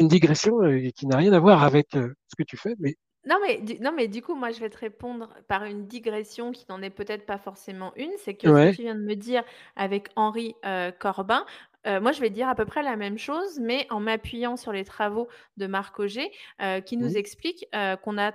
[0.00, 2.96] une digression euh, qui n'a rien à voir avec euh, ce que tu fais, mais
[3.26, 6.52] non mais, du, non, mais du coup, moi, je vais te répondre par une digression
[6.52, 8.10] qui n'en est peut-être pas forcément une.
[8.18, 9.42] C'est que ce que tu viens de me dire
[9.74, 11.44] avec Henri euh, Corbin,
[11.84, 14.84] moi, je vais dire à peu près la même chose, mais en m'appuyant sur les
[14.84, 16.32] travaux de Marc Auger,
[16.84, 17.64] qui nous explique
[18.02, 18.32] qu'on a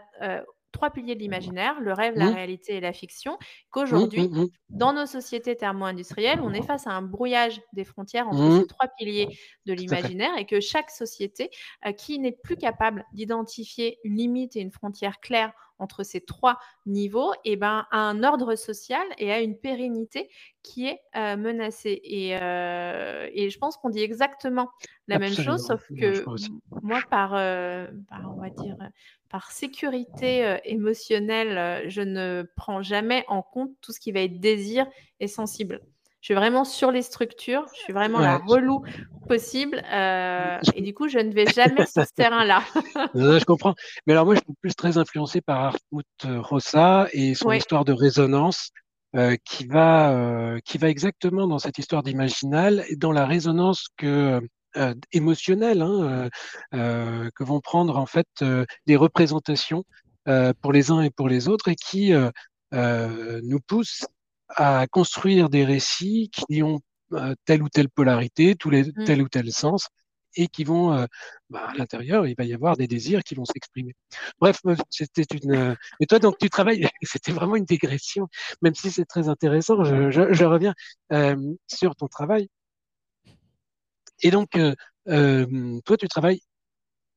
[0.72, 2.34] trois piliers de l'imaginaire, le rêve, la mmh.
[2.34, 3.38] réalité et la fiction,
[3.70, 8.28] qu'aujourd'hui, mmh, mmh, dans nos sociétés thermo-industrielles, on est face à un brouillage des frontières
[8.28, 9.28] entre ces trois piliers
[9.66, 11.50] de l'imaginaire et que chaque société
[11.86, 16.60] euh, qui n'est plus capable d'identifier une limite et une frontière claire entre ces trois
[16.86, 20.30] niveaux, et eh ben, a un ordre social et a une pérennité
[20.62, 22.00] qui est euh, menacée.
[22.04, 24.70] Et, euh, et, je pense qu'on dit exactement
[25.08, 26.24] la même chose, sauf que
[26.84, 28.78] moi, par, par, on va dire,
[29.32, 34.20] par sécurité euh, émotionnelle, euh, je ne prends jamais en compte tout ce qui va
[34.20, 34.86] être désir
[35.20, 35.82] et sensible.
[36.20, 38.84] Je suis vraiment sur les structures, je suis vraiment la relou
[39.28, 39.82] possible.
[39.92, 42.62] Euh, et du coup, je ne vais jamais sur ce terrain-là.
[43.16, 43.74] je comprends.
[44.06, 47.94] Mais alors, moi, je suis plus très influencé par Hartmut Rossa et son histoire de
[47.94, 48.70] résonance.
[49.46, 54.42] qui va qui va exactement dans cette histoire d'imaginal et dans la résonance que
[54.78, 56.30] euh, émotionnelles hein, euh,
[56.74, 58.28] euh, que vont prendre en fait
[58.86, 59.84] des représentations
[60.62, 62.14] pour les uns et pour les autres et qui
[62.72, 64.06] nous poussent
[64.50, 66.80] à construire des récits qui ont
[67.46, 69.04] telle ou telle polarité, tous les, mmh.
[69.06, 69.88] tel ou tel sens,
[70.36, 71.08] et qui vont,
[71.50, 73.94] bah, à l'intérieur, il va y avoir des désirs qui vont s'exprimer.
[74.40, 75.76] Bref, c'était une.
[76.00, 76.88] Et toi, donc, tu travailles.
[77.02, 78.30] c'était vraiment une dégression,
[78.62, 79.84] même si c'est très intéressant.
[79.84, 80.76] Je, je, je reviens
[81.68, 82.48] sur ton travail.
[84.22, 84.76] Et donc, euh,
[85.08, 86.42] euh, toi, tu travailles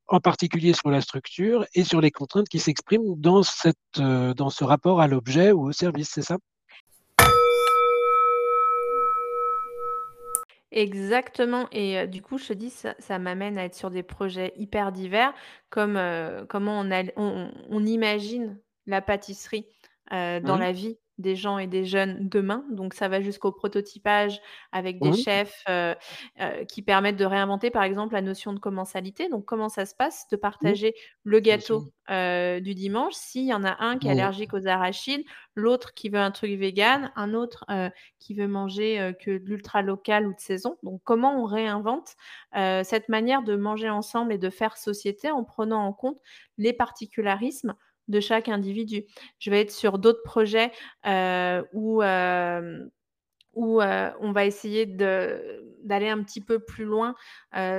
[0.07, 4.51] en particulier sur la structure et sur les contraintes qui s'expriment dans, cette, euh, dans
[4.51, 6.37] ce rapport à l'objet ou au service, c'est ça?
[10.71, 11.69] Exactement.
[11.71, 15.33] Et du coup, je te dis, ça, m'amène à être sur des projets hyper divers,
[15.71, 16.01] comme
[16.49, 19.67] comment on, on, imagine la pâtisserie
[20.11, 20.61] dans mmh.
[20.61, 22.65] la vie des gens et des jeunes demain.
[22.71, 24.41] Donc ça va jusqu'au prototypage
[24.73, 25.95] avec des chefs euh,
[26.41, 29.29] euh, qui permettent de réinventer par exemple la notion de commensalité.
[29.29, 33.15] Donc comment ça se passe de partager le gâteau euh, du dimanche?
[33.15, 35.25] S'il y en a un qui est allergique aux arachides,
[35.55, 37.65] l'autre qui veut un truc vegan, un autre
[38.19, 40.77] qui veut manger que de l'ultra local ou de saison.
[40.83, 42.17] Donc comment on réinvente
[42.53, 46.19] cette manière de manger ensemble et de faire société en prenant en compte
[46.59, 47.75] les particularismes
[48.09, 49.05] de chaque individu.
[49.39, 50.73] Je vais être sur d'autres projets
[51.07, 52.85] euh, où, euh,
[53.55, 57.15] où euh, on va essayer d'aller un petit peu plus loin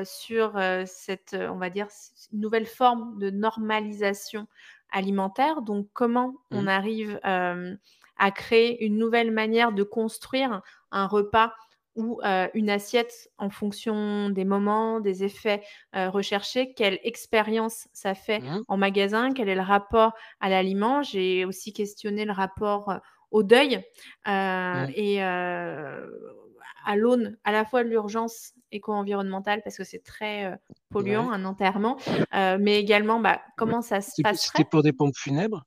[0.03, 1.87] sur cette, on va dire,
[2.31, 4.47] nouvelle forme de normalisation
[4.91, 5.61] alimentaire.
[5.61, 6.67] Donc, comment on mmh.
[6.67, 10.61] arrive à créer une nouvelle manière de construire
[10.91, 11.53] un repas
[11.95, 12.19] ou
[12.53, 18.63] une assiette en fonction des moments, des effets recherchés, quelle expérience ça fait mmh.
[18.67, 21.03] en magasin, quel est le rapport à l'aliment?
[21.03, 22.99] J'ai aussi questionné le rapport
[23.31, 23.77] au deuil
[24.25, 24.85] mmh.
[24.95, 31.45] et à l'aune à la fois de l'urgence éco-environnementale parce que c'est très polluant un
[31.45, 31.97] enterrement,
[32.33, 34.51] mais également bah, comment ça se passe.
[34.53, 35.63] C'était pour des pompes funèbres?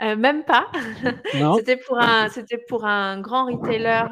[0.00, 0.70] Même pas.
[1.56, 4.04] c'était pour un, c'était pour un grand retailer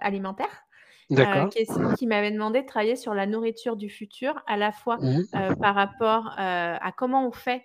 [0.00, 0.67] alimentaire.
[1.12, 1.48] Euh,
[1.96, 5.22] qui, m'avait demandé de travailler sur la nourriture du futur, à la fois mmh.
[5.34, 7.64] euh, par rapport euh, à comment on fait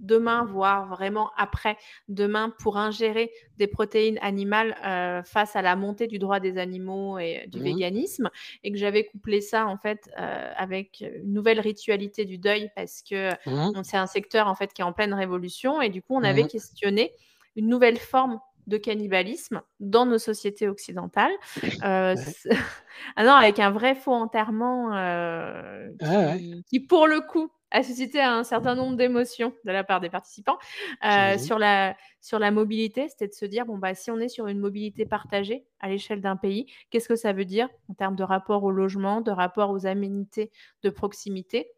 [0.00, 1.78] demain, voire vraiment après
[2.08, 4.74] demain, pour ingérer des protéines animales
[5.24, 7.62] face à la montée du droit des animaux et du mmh.
[7.62, 8.30] véganisme,
[8.64, 13.30] et que j'avais couplé ça en fait avec une nouvelle ritualité du deuil parce que
[13.48, 13.82] mmh.
[13.84, 16.46] c'est un secteur en fait qui est en pleine révolution, et du coup on avait
[16.46, 17.12] questionné
[17.56, 21.32] une nouvelle forme de cannibalisme dans nos sociétés occidentales.
[21.84, 22.14] Euh,
[23.16, 25.88] ah non, avec un vrai faux enterrement euh,
[26.68, 30.58] qui, pour le coup, a suscité un certain nombre d'émotions de la part des participants.
[31.04, 34.28] Euh, sur, la, sur la mobilité, c'était de se dire, bon, bah, si on est
[34.28, 38.16] sur une mobilité partagée à l'échelle d'un pays, qu'est-ce que ça veut dire en termes
[38.16, 40.50] de rapport au logement, de rapport aux aménités
[40.82, 41.72] de proximité?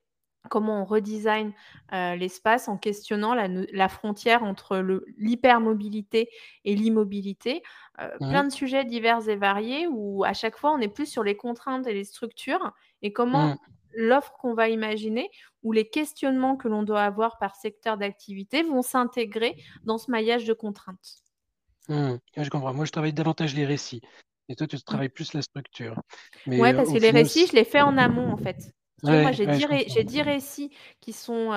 [0.49, 1.53] Comment on redesign
[1.93, 4.79] euh, l'espace en questionnant la, frontière entre
[5.17, 6.29] l'hypermobilité
[6.65, 7.63] et l'immobilité.
[8.01, 11.07] Euh, mmh plein de sujets divers et variés où à chaque fois on est plus
[11.07, 13.59] sur les contraintes et les structures et comment mmh.
[13.93, 15.31] l'offre qu'on va imaginer
[15.63, 20.45] ou les questionnements que l'on doit avoir par secteur d'activité vont s'intégrer dans ce maillage
[20.45, 21.23] de contraintes.
[21.89, 22.15] Mmh.
[22.37, 22.75] Je comprends.
[22.75, 24.01] Moi, je travaille davantage les récits.
[24.49, 26.01] Et toi, tu travailles plus la structure.
[26.47, 30.23] Oui, parce que les récits, je les fais en amont, en fait moi, j'ai dix
[30.23, 31.51] récits qui sont,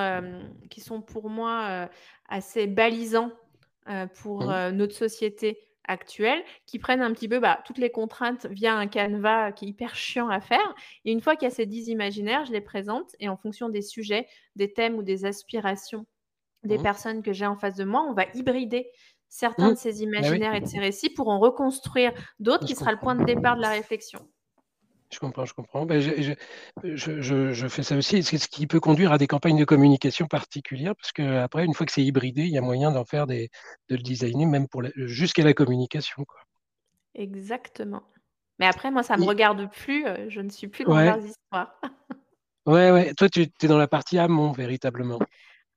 [0.70, 1.88] qui sont pour moi
[2.28, 3.30] assez balisants
[4.14, 4.70] pour mmh.
[4.70, 9.52] notre société actuelle, qui prennent un petit peu bah, toutes les contraintes via un canevas
[9.52, 10.74] qui est hyper chiant à faire.
[11.04, 13.70] Et une fois qu'il y a ces dix imaginaires, je les présente et en fonction
[13.70, 16.06] des sujets, des thèmes ou des aspirations
[16.64, 16.82] des mmh.
[16.82, 18.90] personnes que j'ai en face de moi, on va hybrider
[19.28, 19.74] certains mmh.
[19.74, 22.98] de ces bah imaginaires et de ces récits pour en reconstruire d'autres qui sera le
[22.98, 24.28] point de départ de la réflexion.
[25.10, 25.86] Je comprends, je comprends.
[25.86, 26.34] Ben, je,
[26.84, 30.26] je, je, fais ça aussi, c'est ce qui peut conduire à des campagnes de communication
[30.26, 33.48] particulières, parce qu'après, une fois que c'est hybridé, il y a moyen d'en faire des,
[33.88, 36.24] de le designer, même pour jusqu'à la communication.
[36.24, 36.40] Quoi.
[37.14, 38.02] Exactement.
[38.58, 41.06] Mais après, moi, ça ne me regarde plus, euh, je ne suis plus dans ouais.
[41.06, 41.80] leurs histoires.
[42.66, 43.14] ouais, ouais.
[43.14, 45.18] Toi, tu es dans la partie amont, véritablement.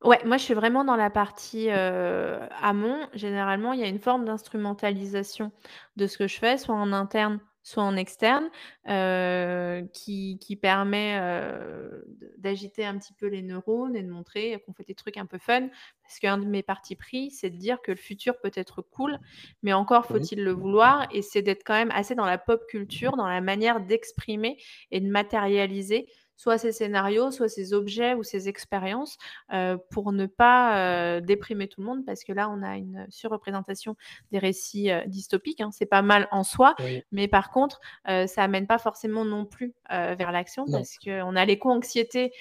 [0.04, 3.08] Ouais, moi, je suis vraiment dans la partie euh, amont.
[3.13, 5.52] Généralement, il y a une forme d'instrumentalisation
[5.96, 8.50] de ce que je fais, soit en interne soit en externe,
[8.88, 12.02] euh, qui, qui, permet euh,
[12.38, 15.38] d'agiter un petit peu les neurones et de montrer qu'on fait des trucs un peu
[15.38, 15.69] fun.
[16.04, 19.19] Parce qu'un de mes partis pris, c'est de dire que le futur peut être cool,
[19.63, 21.08] mais encore faut-il le vouloir.
[21.12, 24.58] Et c'est d'être quand même assez dans la pop culture, dans la manière d'exprimer
[24.91, 26.08] et de matérialiser
[26.41, 29.19] soit ces scénarios, soit ces objets ou ces expériences,
[29.54, 33.06] euh, pour ne pas euh, déprimer tout le monde, parce que là, on a une
[33.10, 33.95] surreprésentation
[34.32, 35.62] des récits euh, dystopiques.
[35.62, 35.69] Hein.
[35.71, 36.75] C'est pas mal en soi,
[37.12, 42.32] mais par contre, ça amène pas forcément non plus vers l'action, parce qu'on a l'éco-anxiété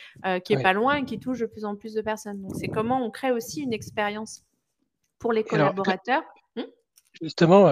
[0.44, 2.40] qui est pas loin et qui touche de plus en plus de personnes.
[2.40, 4.44] Donc, c'est comment on crée aussi une expérience
[5.18, 6.22] pour les collaborateurs.
[6.56, 6.64] Hum?
[7.20, 7.66] justement,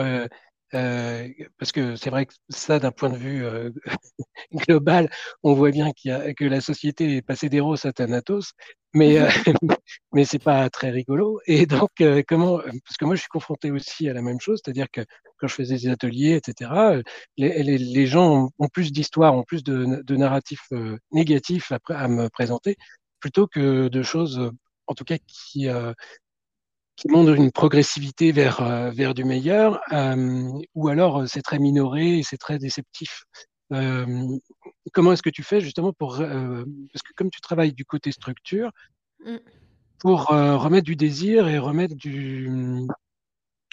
[0.75, 1.29] euh,
[1.59, 3.71] parce que c'est vrai que ça, d'un point de vue euh,
[4.53, 5.11] global,
[5.43, 8.53] on voit bien qu'il y a, que la société est passée d'Eros à Thanatos,
[8.93, 9.29] mais, euh,
[10.13, 11.41] mais c'est pas très rigolo.
[11.47, 14.61] Et donc, euh, comment, parce que moi, je suis confronté aussi à la même chose,
[14.63, 15.03] c'est-à-dire que
[15.39, 16.71] quand je faisais des ateliers, etc.,
[17.37, 20.69] les, les, les gens ont, plus d'histoires, ont plus de, de narratifs
[21.13, 22.77] négatifs à, à, me présenter,
[23.21, 24.53] plutôt que de choses,
[24.87, 25.69] en tout cas, qui,
[26.99, 31.61] qui montre une progressivité vers, euh, vers du meilleur, euh, ou alors euh, c'est très
[31.61, 33.23] minoré et c'est très déceptif.
[34.93, 36.17] comment est-ce que tu fais justement pour...
[36.19, 38.73] parce que comme tu travailles du côté structure,
[39.25, 39.37] mm.
[40.01, 42.51] pour remettre du désir et remettre du,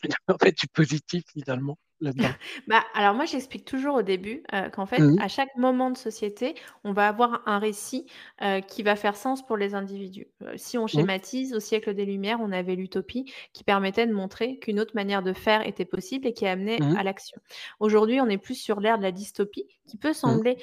[0.28, 1.78] en fait, du positif finalement?
[2.68, 5.98] Bah, alors moi, j'explique toujours au début euh, qu'en fait, mmh à chaque moment de
[5.98, 8.06] société, on va avoir un récit
[8.42, 10.28] euh, qui va faire sens pour les individus.
[10.44, 10.90] Euh, si on mmh.
[10.90, 15.24] schématise, au siècle des Lumières, on avait l'utopie qui permettait de montrer qu'une autre manière
[15.24, 17.40] de faire était possible et qui amenait mmh à l'action.
[17.80, 20.58] Aujourd'hui, on est plus sur l'ère de la dystopie, qui peut sembler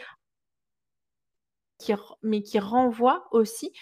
[2.23, 3.73] mais qui renvoie aussi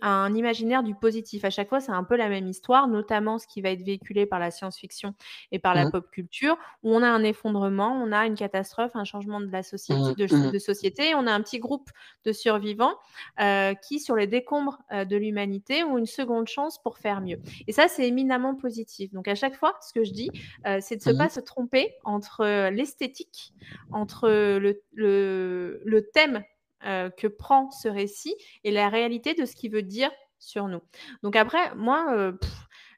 [0.00, 1.44] à un imaginaire du positif.
[1.44, 4.26] À chaque fois, c'est un peu la même histoire, notamment ce qui va être véhiculé
[4.26, 5.14] par la science-fiction
[5.50, 5.90] et par la mmh.
[5.90, 9.62] pop culture, où on a un effondrement, on a une catastrophe, un changement de la
[9.62, 10.14] société, mmh.
[10.14, 10.58] de, mmh.
[10.58, 11.90] société, on a un petit groupe
[12.24, 12.94] de survivants
[13.40, 17.40] euh, qui, sur les décombres euh, de l'humanité, ont une seconde chance pour faire mieux.
[17.66, 19.12] Et ça, c'est éminemment positif.
[19.12, 20.30] Donc à chaque fois, ce que je dis,
[20.66, 23.52] euh, c'est de ne pas se tromper entre l'esthétique,
[23.90, 26.42] entre le, le thème
[26.84, 30.80] euh, que prend ce récit et la réalité de ce qu'il veut dire sur nous.
[31.22, 32.32] Donc après, moi, euh,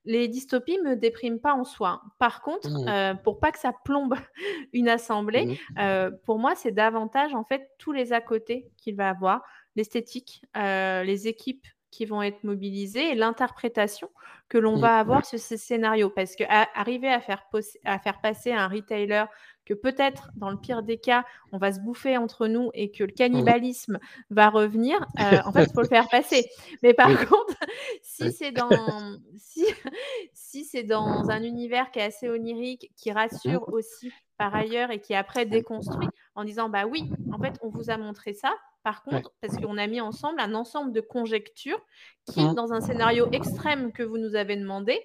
[0.05, 2.03] les dystopies me dépriment pas en soi.
[2.19, 2.89] Par contre, mmh.
[2.89, 4.15] euh, pour pas que ça plombe
[4.73, 6.17] une assemblée, mmh.
[6.25, 9.43] pour moi, c'est davantage en fait tous les à côté qu'il va avoir,
[9.77, 14.11] l'esthétique, les équipes qui vont être mobilisées et l'interprétation
[14.49, 14.81] que l'on mmh.
[14.81, 16.11] va avoir sur ces scénarios.
[16.11, 17.45] Parce que arriver à faire,
[17.85, 19.27] à faire passer un retailer
[19.65, 23.05] que peut-être, dans le pire des cas, on va se bouffer entre nous et que
[23.05, 23.99] le cannibalisme
[24.31, 26.47] va revenir, euh, en fait, il faut le faire passer.
[26.83, 27.55] Mais par contre,
[28.03, 28.69] si c'est dans,
[29.37, 29.65] si,
[30.33, 35.01] si c'est dans un univers qui est assez onirique, qui rassure aussi par ailleurs et
[35.01, 38.55] qui est après déconstruit en disant, bah oui, en fait, on vous a montré ça,
[38.83, 41.81] par contre, parce qu'on a mis ensemble un ensemble de conjectures
[42.27, 42.55] qui, mmh.
[42.55, 45.01] dans un scénario extrême que vous nous avez demandé,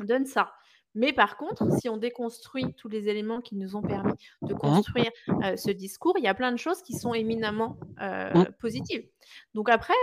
[0.00, 0.52] donne ça.
[0.94, 4.58] Mais par contre, si on déconstruit tous les éléments qui nous ont permis de mmh.
[4.58, 5.10] construire
[5.56, 8.44] ce discours, il y a plein de choses qui sont éminemment mmh.
[8.60, 9.04] positives.
[9.54, 9.94] Donc après,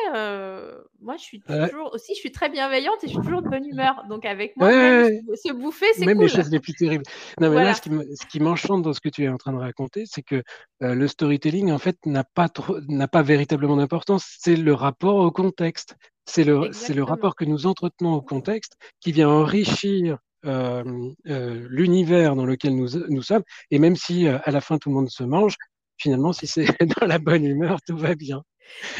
[1.00, 3.66] moi, je suis toujours aussi, je suis très bienveillante et je suis toujours de bonne
[3.66, 4.04] humeur.
[4.10, 6.08] Donc avec moi, se bouffer, c'est cool.
[6.08, 7.06] Même les choses les plus terribles.
[7.40, 10.04] Non, mais là, ce qui m'enchante dans ce que tu es en train de raconter,
[10.06, 10.44] c'est que
[10.80, 12.48] le storytelling, en fait, n'a pas,
[12.88, 14.26] n'a pas véritablement d'importance.
[14.40, 15.96] C'est le rapport au contexte.
[16.26, 22.76] C'est le, le rapport que nous entretenons au contexte qui vient enrichir l'univers dans lequel
[22.76, 23.44] nous, nous, sommes.
[23.70, 25.56] Et même si euh, à la fin tout le monde se mange,
[25.98, 26.66] finalement, si c'est
[27.00, 28.44] dans la bonne humeur, tout va bien.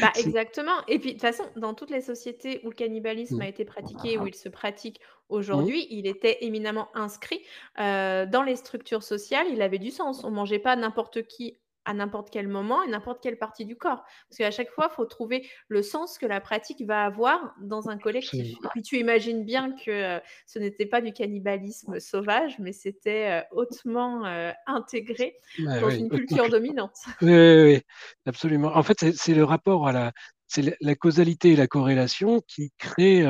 [0.00, 0.84] Bah, exactement.
[0.86, 3.42] Et puis, de toute façon, dans toutes les sociétés où le cannibalisme mmh.
[3.42, 5.34] a été pratiqué, où il se pratique mmh.
[5.34, 7.40] aujourd'hui, il était éminemment inscrit
[7.76, 9.46] dans les structures sociales.
[9.50, 10.24] Il avait du sens.
[10.24, 14.04] On mangeait pas n'importe qui à n'importe quel moment et n'importe quelle partie du corps.
[14.28, 17.88] Parce qu'à chaque fois, il faut trouver le sens que la pratique va avoir dans
[17.88, 18.46] un collectif.
[18.46, 23.30] Et puis tu imagines bien que euh, ce n'était pas du cannibalisme sauvage, mais c'était
[23.30, 26.96] euh, hautement euh, intégré dans une culture dominante.
[27.20, 27.80] Oui, oui,
[28.26, 28.76] absolument.
[28.76, 30.12] En fait, c'est le rapport à la,
[30.46, 33.24] c'est la causalité et la corrélation qui crée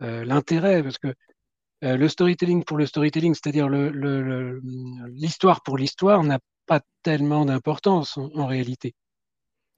[0.00, 1.14] l'intérêt, parce que
[1.82, 8.46] le storytelling pour le storytelling, c'est-à-dire l'histoire le, pour l'histoire, n'a pas tellement d'importance en,
[8.46, 8.94] réalité.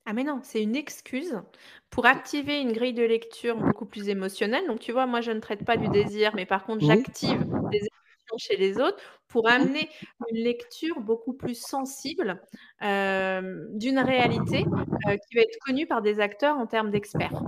[0.04, 1.40] Ah mais non, c'est une excuse
[1.90, 4.66] pour activer une grille de lecture beaucoup plus émotionnelle.
[4.66, 7.78] Donc tu vois, moi je ne traite pas du désir, mais par contre j'active des
[7.78, 9.88] émotions chez les autres pour amener
[10.30, 12.40] une lecture beaucoup plus sensible
[12.82, 14.64] euh, d'une réalité
[15.08, 17.42] euh, qui va être connue par des acteurs en termes d'experts.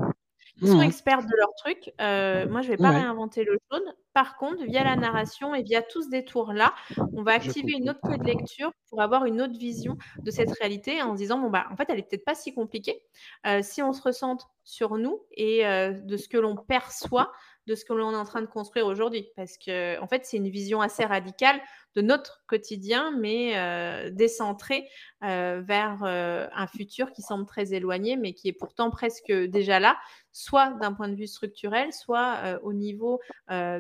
[0.61, 0.83] Ils sont mmh.
[0.83, 1.93] experts de leur truc.
[2.01, 3.85] Euh, moi, je ne vais pas réinventer le jaune.
[4.13, 6.75] Par contre, via la narration et via tous ces tours-là,
[7.13, 10.51] on va activer une autre code de lecture pour avoir une autre vision de cette
[10.59, 13.03] réalité en se disant, bon, bah, en fait, elle n'est peut-être pas si compliquée.
[13.47, 17.33] Euh, si on se ressente sur nous et euh, de ce que l'on perçoit
[17.69, 19.29] de ce que l'on est en train de construire aujourd'hui.
[19.37, 21.61] Parce que, en fait, c'est une vision assez radicale
[21.95, 24.89] de notre quotidien, mais euh, décentrée
[25.23, 29.79] euh, vers euh, un futur qui semble très éloigné, mais qui est pourtant presque déjà
[29.79, 29.99] là,
[30.33, 33.21] soit d'un point de vue structurel, soit au niveau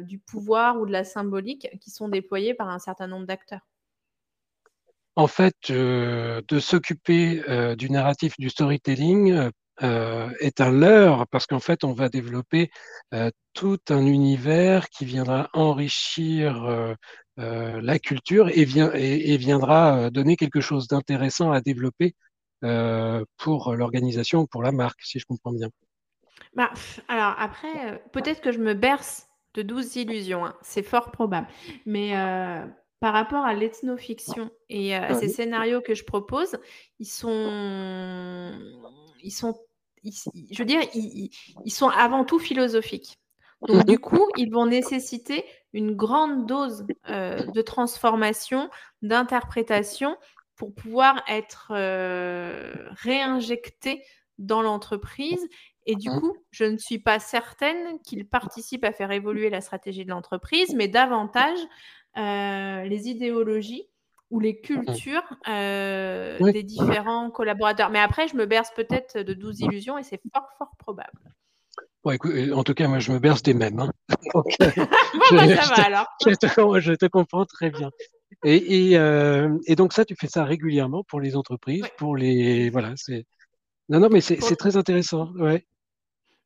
[0.02, 3.66] du pouvoir ou de la symbolique qui sont déployés par un certain nombre d'acteurs.
[5.14, 7.42] En fait, de s'occuper
[7.76, 9.50] du narratif du storytelling
[9.82, 12.70] euh, est un leurre parce qu'en fait, on va développer
[13.14, 16.94] euh, tout un univers qui viendra enrichir euh,
[17.36, 22.16] la culture et, vient, et, viendra donner quelque chose d'intéressant à développer
[23.36, 25.68] pour l'organisation, pour la marque, si je comprends bien.
[26.54, 26.72] Bah,
[27.06, 30.56] alors après, peut-être que je me berce de douze illusions, hein.
[30.62, 31.46] c'est fort probable.
[31.86, 32.10] Mais
[32.98, 36.58] par rapport à l'ethnofiction et à ces scénarios que je propose,
[36.98, 38.52] ils sont,
[39.22, 39.54] ils sont
[40.04, 43.18] je veux dire, ils, sont avant tout philosophiques.
[43.66, 48.70] Donc, du coup, ils vont nécessiter une grande dose euh, de transformation,
[49.02, 50.16] d'interprétation
[50.54, 52.72] pour pouvoir être euh,
[53.02, 54.02] réinjectés
[54.38, 55.48] dans l'entreprise.
[55.86, 56.20] Et du mmh.
[56.20, 60.74] coup, je ne suis pas certaine qu'ils participent à faire évoluer la stratégie de l'entreprise,
[60.74, 61.58] mais davantage
[62.16, 63.88] euh, les idéologies
[64.30, 64.66] ou les mmh.
[64.66, 67.90] cultures euh, des différents collaborateurs.
[67.90, 71.32] Mais après, je me berce peut-être de 12 illusions et c'est fort, fort probable.
[72.06, 73.80] Euh, en tout cas, moi, je me berce des mêmes.
[73.80, 73.90] Hein.
[75.30, 76.06] Bah, ça va alors.
[76.24, 77.90] Je te, comprends très bien.
[78.44, 82.92] Et, euh, et, donc ça, tu fais ça régulièrement pour les entreprises, pour les voilà.
[82.96, 83.26] C'est
[83.88, 85.32] non, non, mais c'est très intéressant.
[85.36, 85.66] Ouais.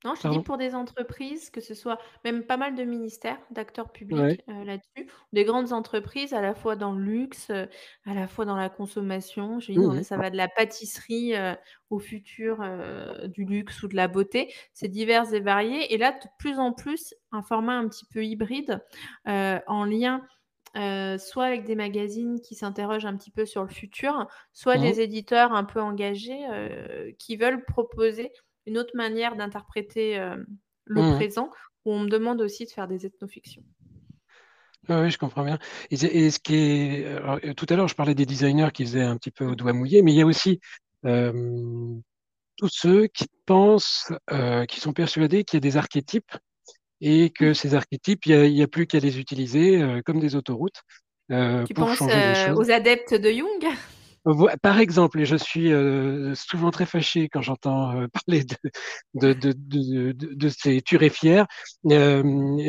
[0.04, 3.92] Non, je dis pour des entreprises, que ce soit même pas mal de ministères, d'acteurs
[3.92, 7.66] publics euh, là-dessus, des grandes entreprises à la fois dans le luxe, euh,
[8.04, 9.60] à la fois dans la consommation.
[9.60, 11.54] Je dis, mmh ça va de la pâtisserie euh,
[11.90, 12.64] au futur
[13.26, 14.52] du luxe ou de la beauté.
[14.72, 15.92] C'est divers et varié.
[15.94, 18.82] Et là, de plus en plus, un format un petit peu hybride
[19.26, 20.22] en lien.
[20.74, 25.52] soit avec des magazines qui s'interrogent un petit peu sur le futur, soit des éditeurs
[25.52, 26.42] un peu engagés
[27.18, 28.32] qui veulent proposer
[28.66, 30.36] une autre manière d'interpréter euh,
[30.84, 31.50] le mmh présent,
[31.84, 33.62] où on me demande aussi de faire des ethnofictions.
[34.88, 35.58] oui, je comprends bien.
[35.90, 39.16] Et, ce qui est, euh, tout à l'heure, je parlais des designers qui faisaient un
[39.16, 40.60] petit peu au doigt mouillé, mais il y a aussi
[41.04, 46.32] tous ceux qui pensent, euh, qui sont persuadés qu'il y a des archétypes
[47.00, 50.82] et que ces archétypes, il n'y a, plus qu'à les utiliser comme des autoroutes.
[51.28, 53.76] tu penses aux adeptes de Jung?
[54.62, 58.44] Par exemple, je suis euh, souvent très fâché quand j'entends euh, parler
[59.14, 61.46] de, de, de, de, ces turéfières.
[61.90, 62.22] Euh,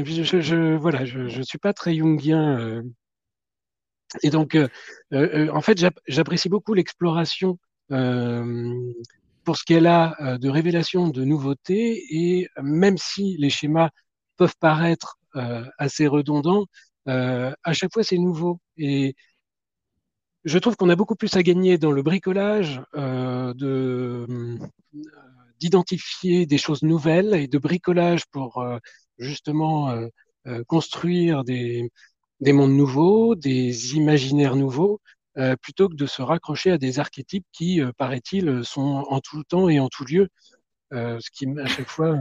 [0.04, 2.82] je, je, voilà, je ne suis pas très jungien.
[4.24, 4.58] et donc,
[5.12, 12.04] en fait, j'apprécie beaucoup l'exploration pour ce qu'elle a de révélation, de nouveautés.
[12.10, 13.90] Et même si les schémas
[14.38, 15.18] peuvent paraître
[15.78, 16.66] assez redondants,
[17.06, 18.60] à chaque fois, c'est nouveau.
[18.78, 19.16] Et
[20.46, 24.28] je trouve qu'on a beaucoup plus à gagner dans le bricolage de
[25.60, 28.66] d'identifier des choses nouvelles et de bricolage pour
[29.18, 29.96] justement
[30.68, 31.90] construire des,
[32.42, 35.00] des mondes nouveaux, des imaginaires nouveaux,
[35.38, 39.44] euh, plutôt que de se raccrocher à des archétypes qui, euh, paraît-il, sont en tout
[39.44, 40.28] temps et en tout lieu,
[40.94, 42.16] euh, ce qui à chaque fois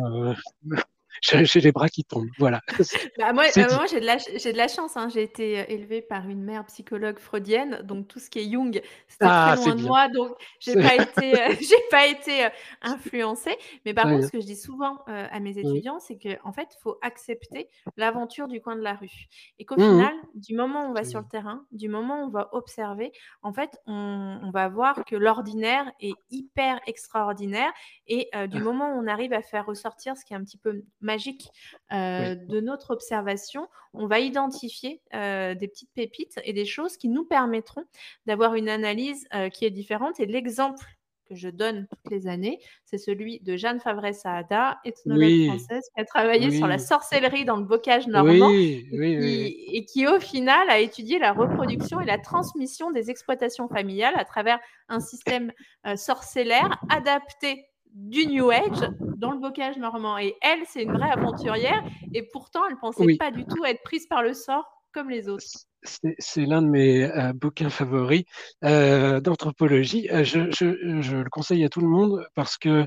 [1.22, 2.30] j'ai les bras qui tombent.
[2.38, 2.60] Voilà.
[3.18, 4.96] Bah, moi, moi j'ai de la, j'ai de la chance.
[4.96, 5.08] Hein.
[5.08, 8.80] J'ai été euh, élevée par une mère psychologue freudienne, donc tout ce qui est Jung,
[9.06, 12.48] c'était ah, très loin de moi, donc j'ai pas été, euh, j'ai pas été euh,
[12.80, 13.56] influencée.
[13.84, 16.68] Mais par contre, ce que je dis souvent à mes étudiants, c'est que en fait,
[16.82, 20.90] faut accepter l'aventure du coin de la rue, et qu'au mmh final, du moment où
[20.90, 24.50] on va sur le terrain, du moment où on va observer, en fait, on, on
[24.50, 27.70] va voir que l'ordinaire est hyper extraordinaire,
[28.06, 28.60] et du ah.
[28.60, 31.48] moment où on arrive à faire ressortir ce qui est un petit peu magique.
[31.92, 37.08] Euh, de notre observation, on va identifier euh, des petites pépites et des choses qui
[37.08, 37.84] nous permettront
[38.26, 40.20] d'avoir une analyse euh, qui est différente.
[40.20, 40.84] Et l'exemple
[41.28, 46.04] que je donne toutes les années, c'est celui de Jeanne Favret-Saada, ethnologue française, qui a
[46.04, 51.32] travaillé sur la sorcellerie dans le bocage normand et, qui, au final, a étudié la
[51.32, 55.52] reproduction et la transmission des exploitations familiales à travers un système
[55.94, 60.18] sorcellaire adapté du New Age dans le bocage normand.
[60.18, 61.82] Et elle, c'est une vraie aventurière.
[62.14, 65.28] Et pourtant, elle ne pensait pas du tout être prise par le sort comme les
[65.28, 65.44] autres.
[66.18, 68.24] C'est l'un de mes euh, bouquins favoris
[68.64, 70.08] euh, d'anthropologie.
[70.10, 72.86] Euh, je, le conseille à tout le monde parce que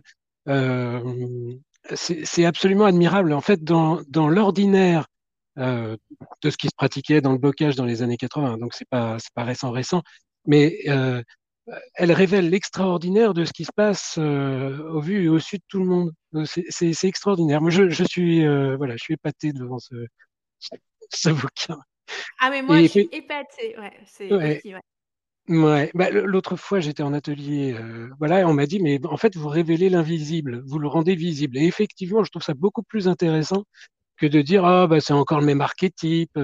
[1.93, 3.33] c'est absolument admirable.
[3.33, 5.07] En fait, dans, dans l'ordinaire
[5.57, 5.97] de
[6.43, 9.43] ce qui se pratiquait dans le bocage dans les années 80, donc c'est pas, pas
[9.43, 10.03] récent récent,
[10.45, 10.77] mais
[11.95, 15.63] elle révèle l'extraordinaire de ce qui se passe euh, au vu et au su de
[15.67, 16.11] tout le monde.
[16.35, 17.61] Euh, c'est extraordinaire.
[17.61, 19.95] Moi, je, suis, euh, voilà, je suis épaté devant ce,
[21.09, 21.79] ce, bouquin.
[22.39, 23.75] Ah, mais moi, je suis épaté.
[23.77, 24.61] Ouais,
[25.47, 25.91] ouais.
[25.95, 27.75] Bah, L'autre fois, j'étais en atelier,
[28.19, 31.57] voilà, et on m'a dit, mais en fait, vous révélez l'invisible, vous le rendez visible.
[31.57, 33.63] Et effectivement, je trouve ça beaucoup plus intéressant
[34.17, 36.37] que de dire, ah, bah, c'est encore le même archétype.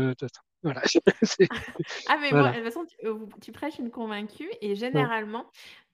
[0.64, 0.82] Voilà.
[2.08, 5.46] ah, mais de toute façon, tu, euh, tu, prêches une convaincue et généralement,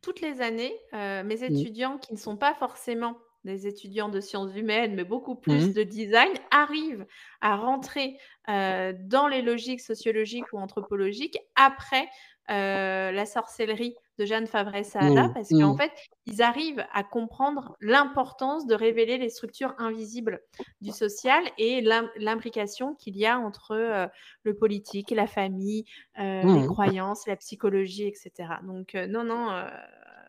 [0.02, 1.44] toutes les années, euh, mes mmh.
[1.44, 3.18] étudiants qui ne sont pas forcément
[3.48, 5.74] des étudiants de sciences humaines, mais beaucoup plus mmh.
[5.74, 7.06] de design, arrivent
[7.42, 8.18] à rentrer
[8.50, 12.08] euh, dans les logiques sociologiques ou anthropologiques après
[12.50, 15.78] la sorcellerie de Jeanne Favret-Saada, mmh, parce qu'en mmh.
[15.80, 15.92] fait,
[16.28, 20.40] ils arrivent à comprendre l'importance de révéler les structures invisibles
[20.80, 24.10] du social et l'imbrication qu'il y a entre
[24.44, 25.84] le politique, la famille,
[26.18, 28.32] les croyances, la psychologie, etc.
[28.64, 29.50] Donc, non, non,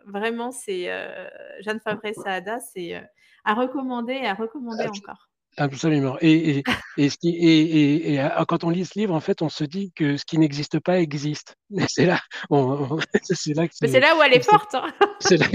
[0.06, 0.86] vraiment, c'est
[1.60, 2.94] Jeanne Favret-Saada, c'est
[3.44, 5.28] à recommander et à recommander ah, encore.
[5.58, 6.16] Absolument.
[6.20, 6.62] Et,
[6.96, 10.24] et, et, et, quand on lit ce livre, en fait, on se dit que ce
[10.24, 11.56] qui n'existe pas existe.
[11.88, 12.20] C'est là,
[13.22, 14.74] c'est là, c'est là où elle est forte.
[14.74, 14.92] Hein.
[15.20, 15.46] C'est là,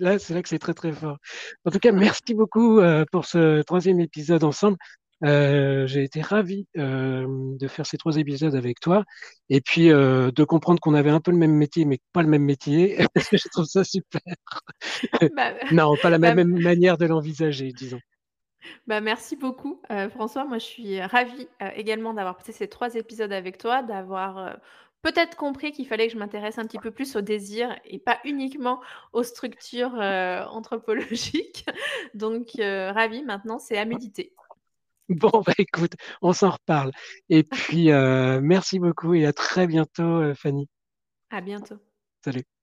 [0.00, 1.16] là, c'est là que c'est très très fort.
[1.64, 4.76] En tout cas, merci beaucoup euh, pour ce troisième épisode ensemble.
[5.24, 7.26] Euh, j'ai été ravi euh,
[7.58, 9.04] de faire ces trois épisodes avec toi
[9.48, 12.28] et puis euh, de comprendre qu'on avait un peu le même métier mais pas le
[12.28, 13.04] même métier.
[13.32, 14.20] je trouve ça super.
[15.34, 18.00] Bah, non, pas la bah, même manière de l'envisager, disons.
[18.86, 20.44] Bah, merci beaucoup, François.
[20.44, 24.56] Moi, je suis ravie, également d'avoir passé ces trois épisodes avec toi, d'avoir,
[25.02, 28.18] peut-être compris qu'il fallait que je m'intéresse un petit peu plus au désir et pas
[28.24, 28.80] uniquement
[29.12, 31.66] aux structures, anthropologiques.
[32.14, 34.32] Donc, ravie, maintenant, c'est à méditer.
[35.08, 36.92] Bon, bah, écoute, on s'en reparle
[37.28, 37.88] et puis,
[38.42, 40.68] merci beaucoup et à très bientôt, Fanny.
[41.30, 41.78] À bientôt.
[42.24, 42.57] Salut.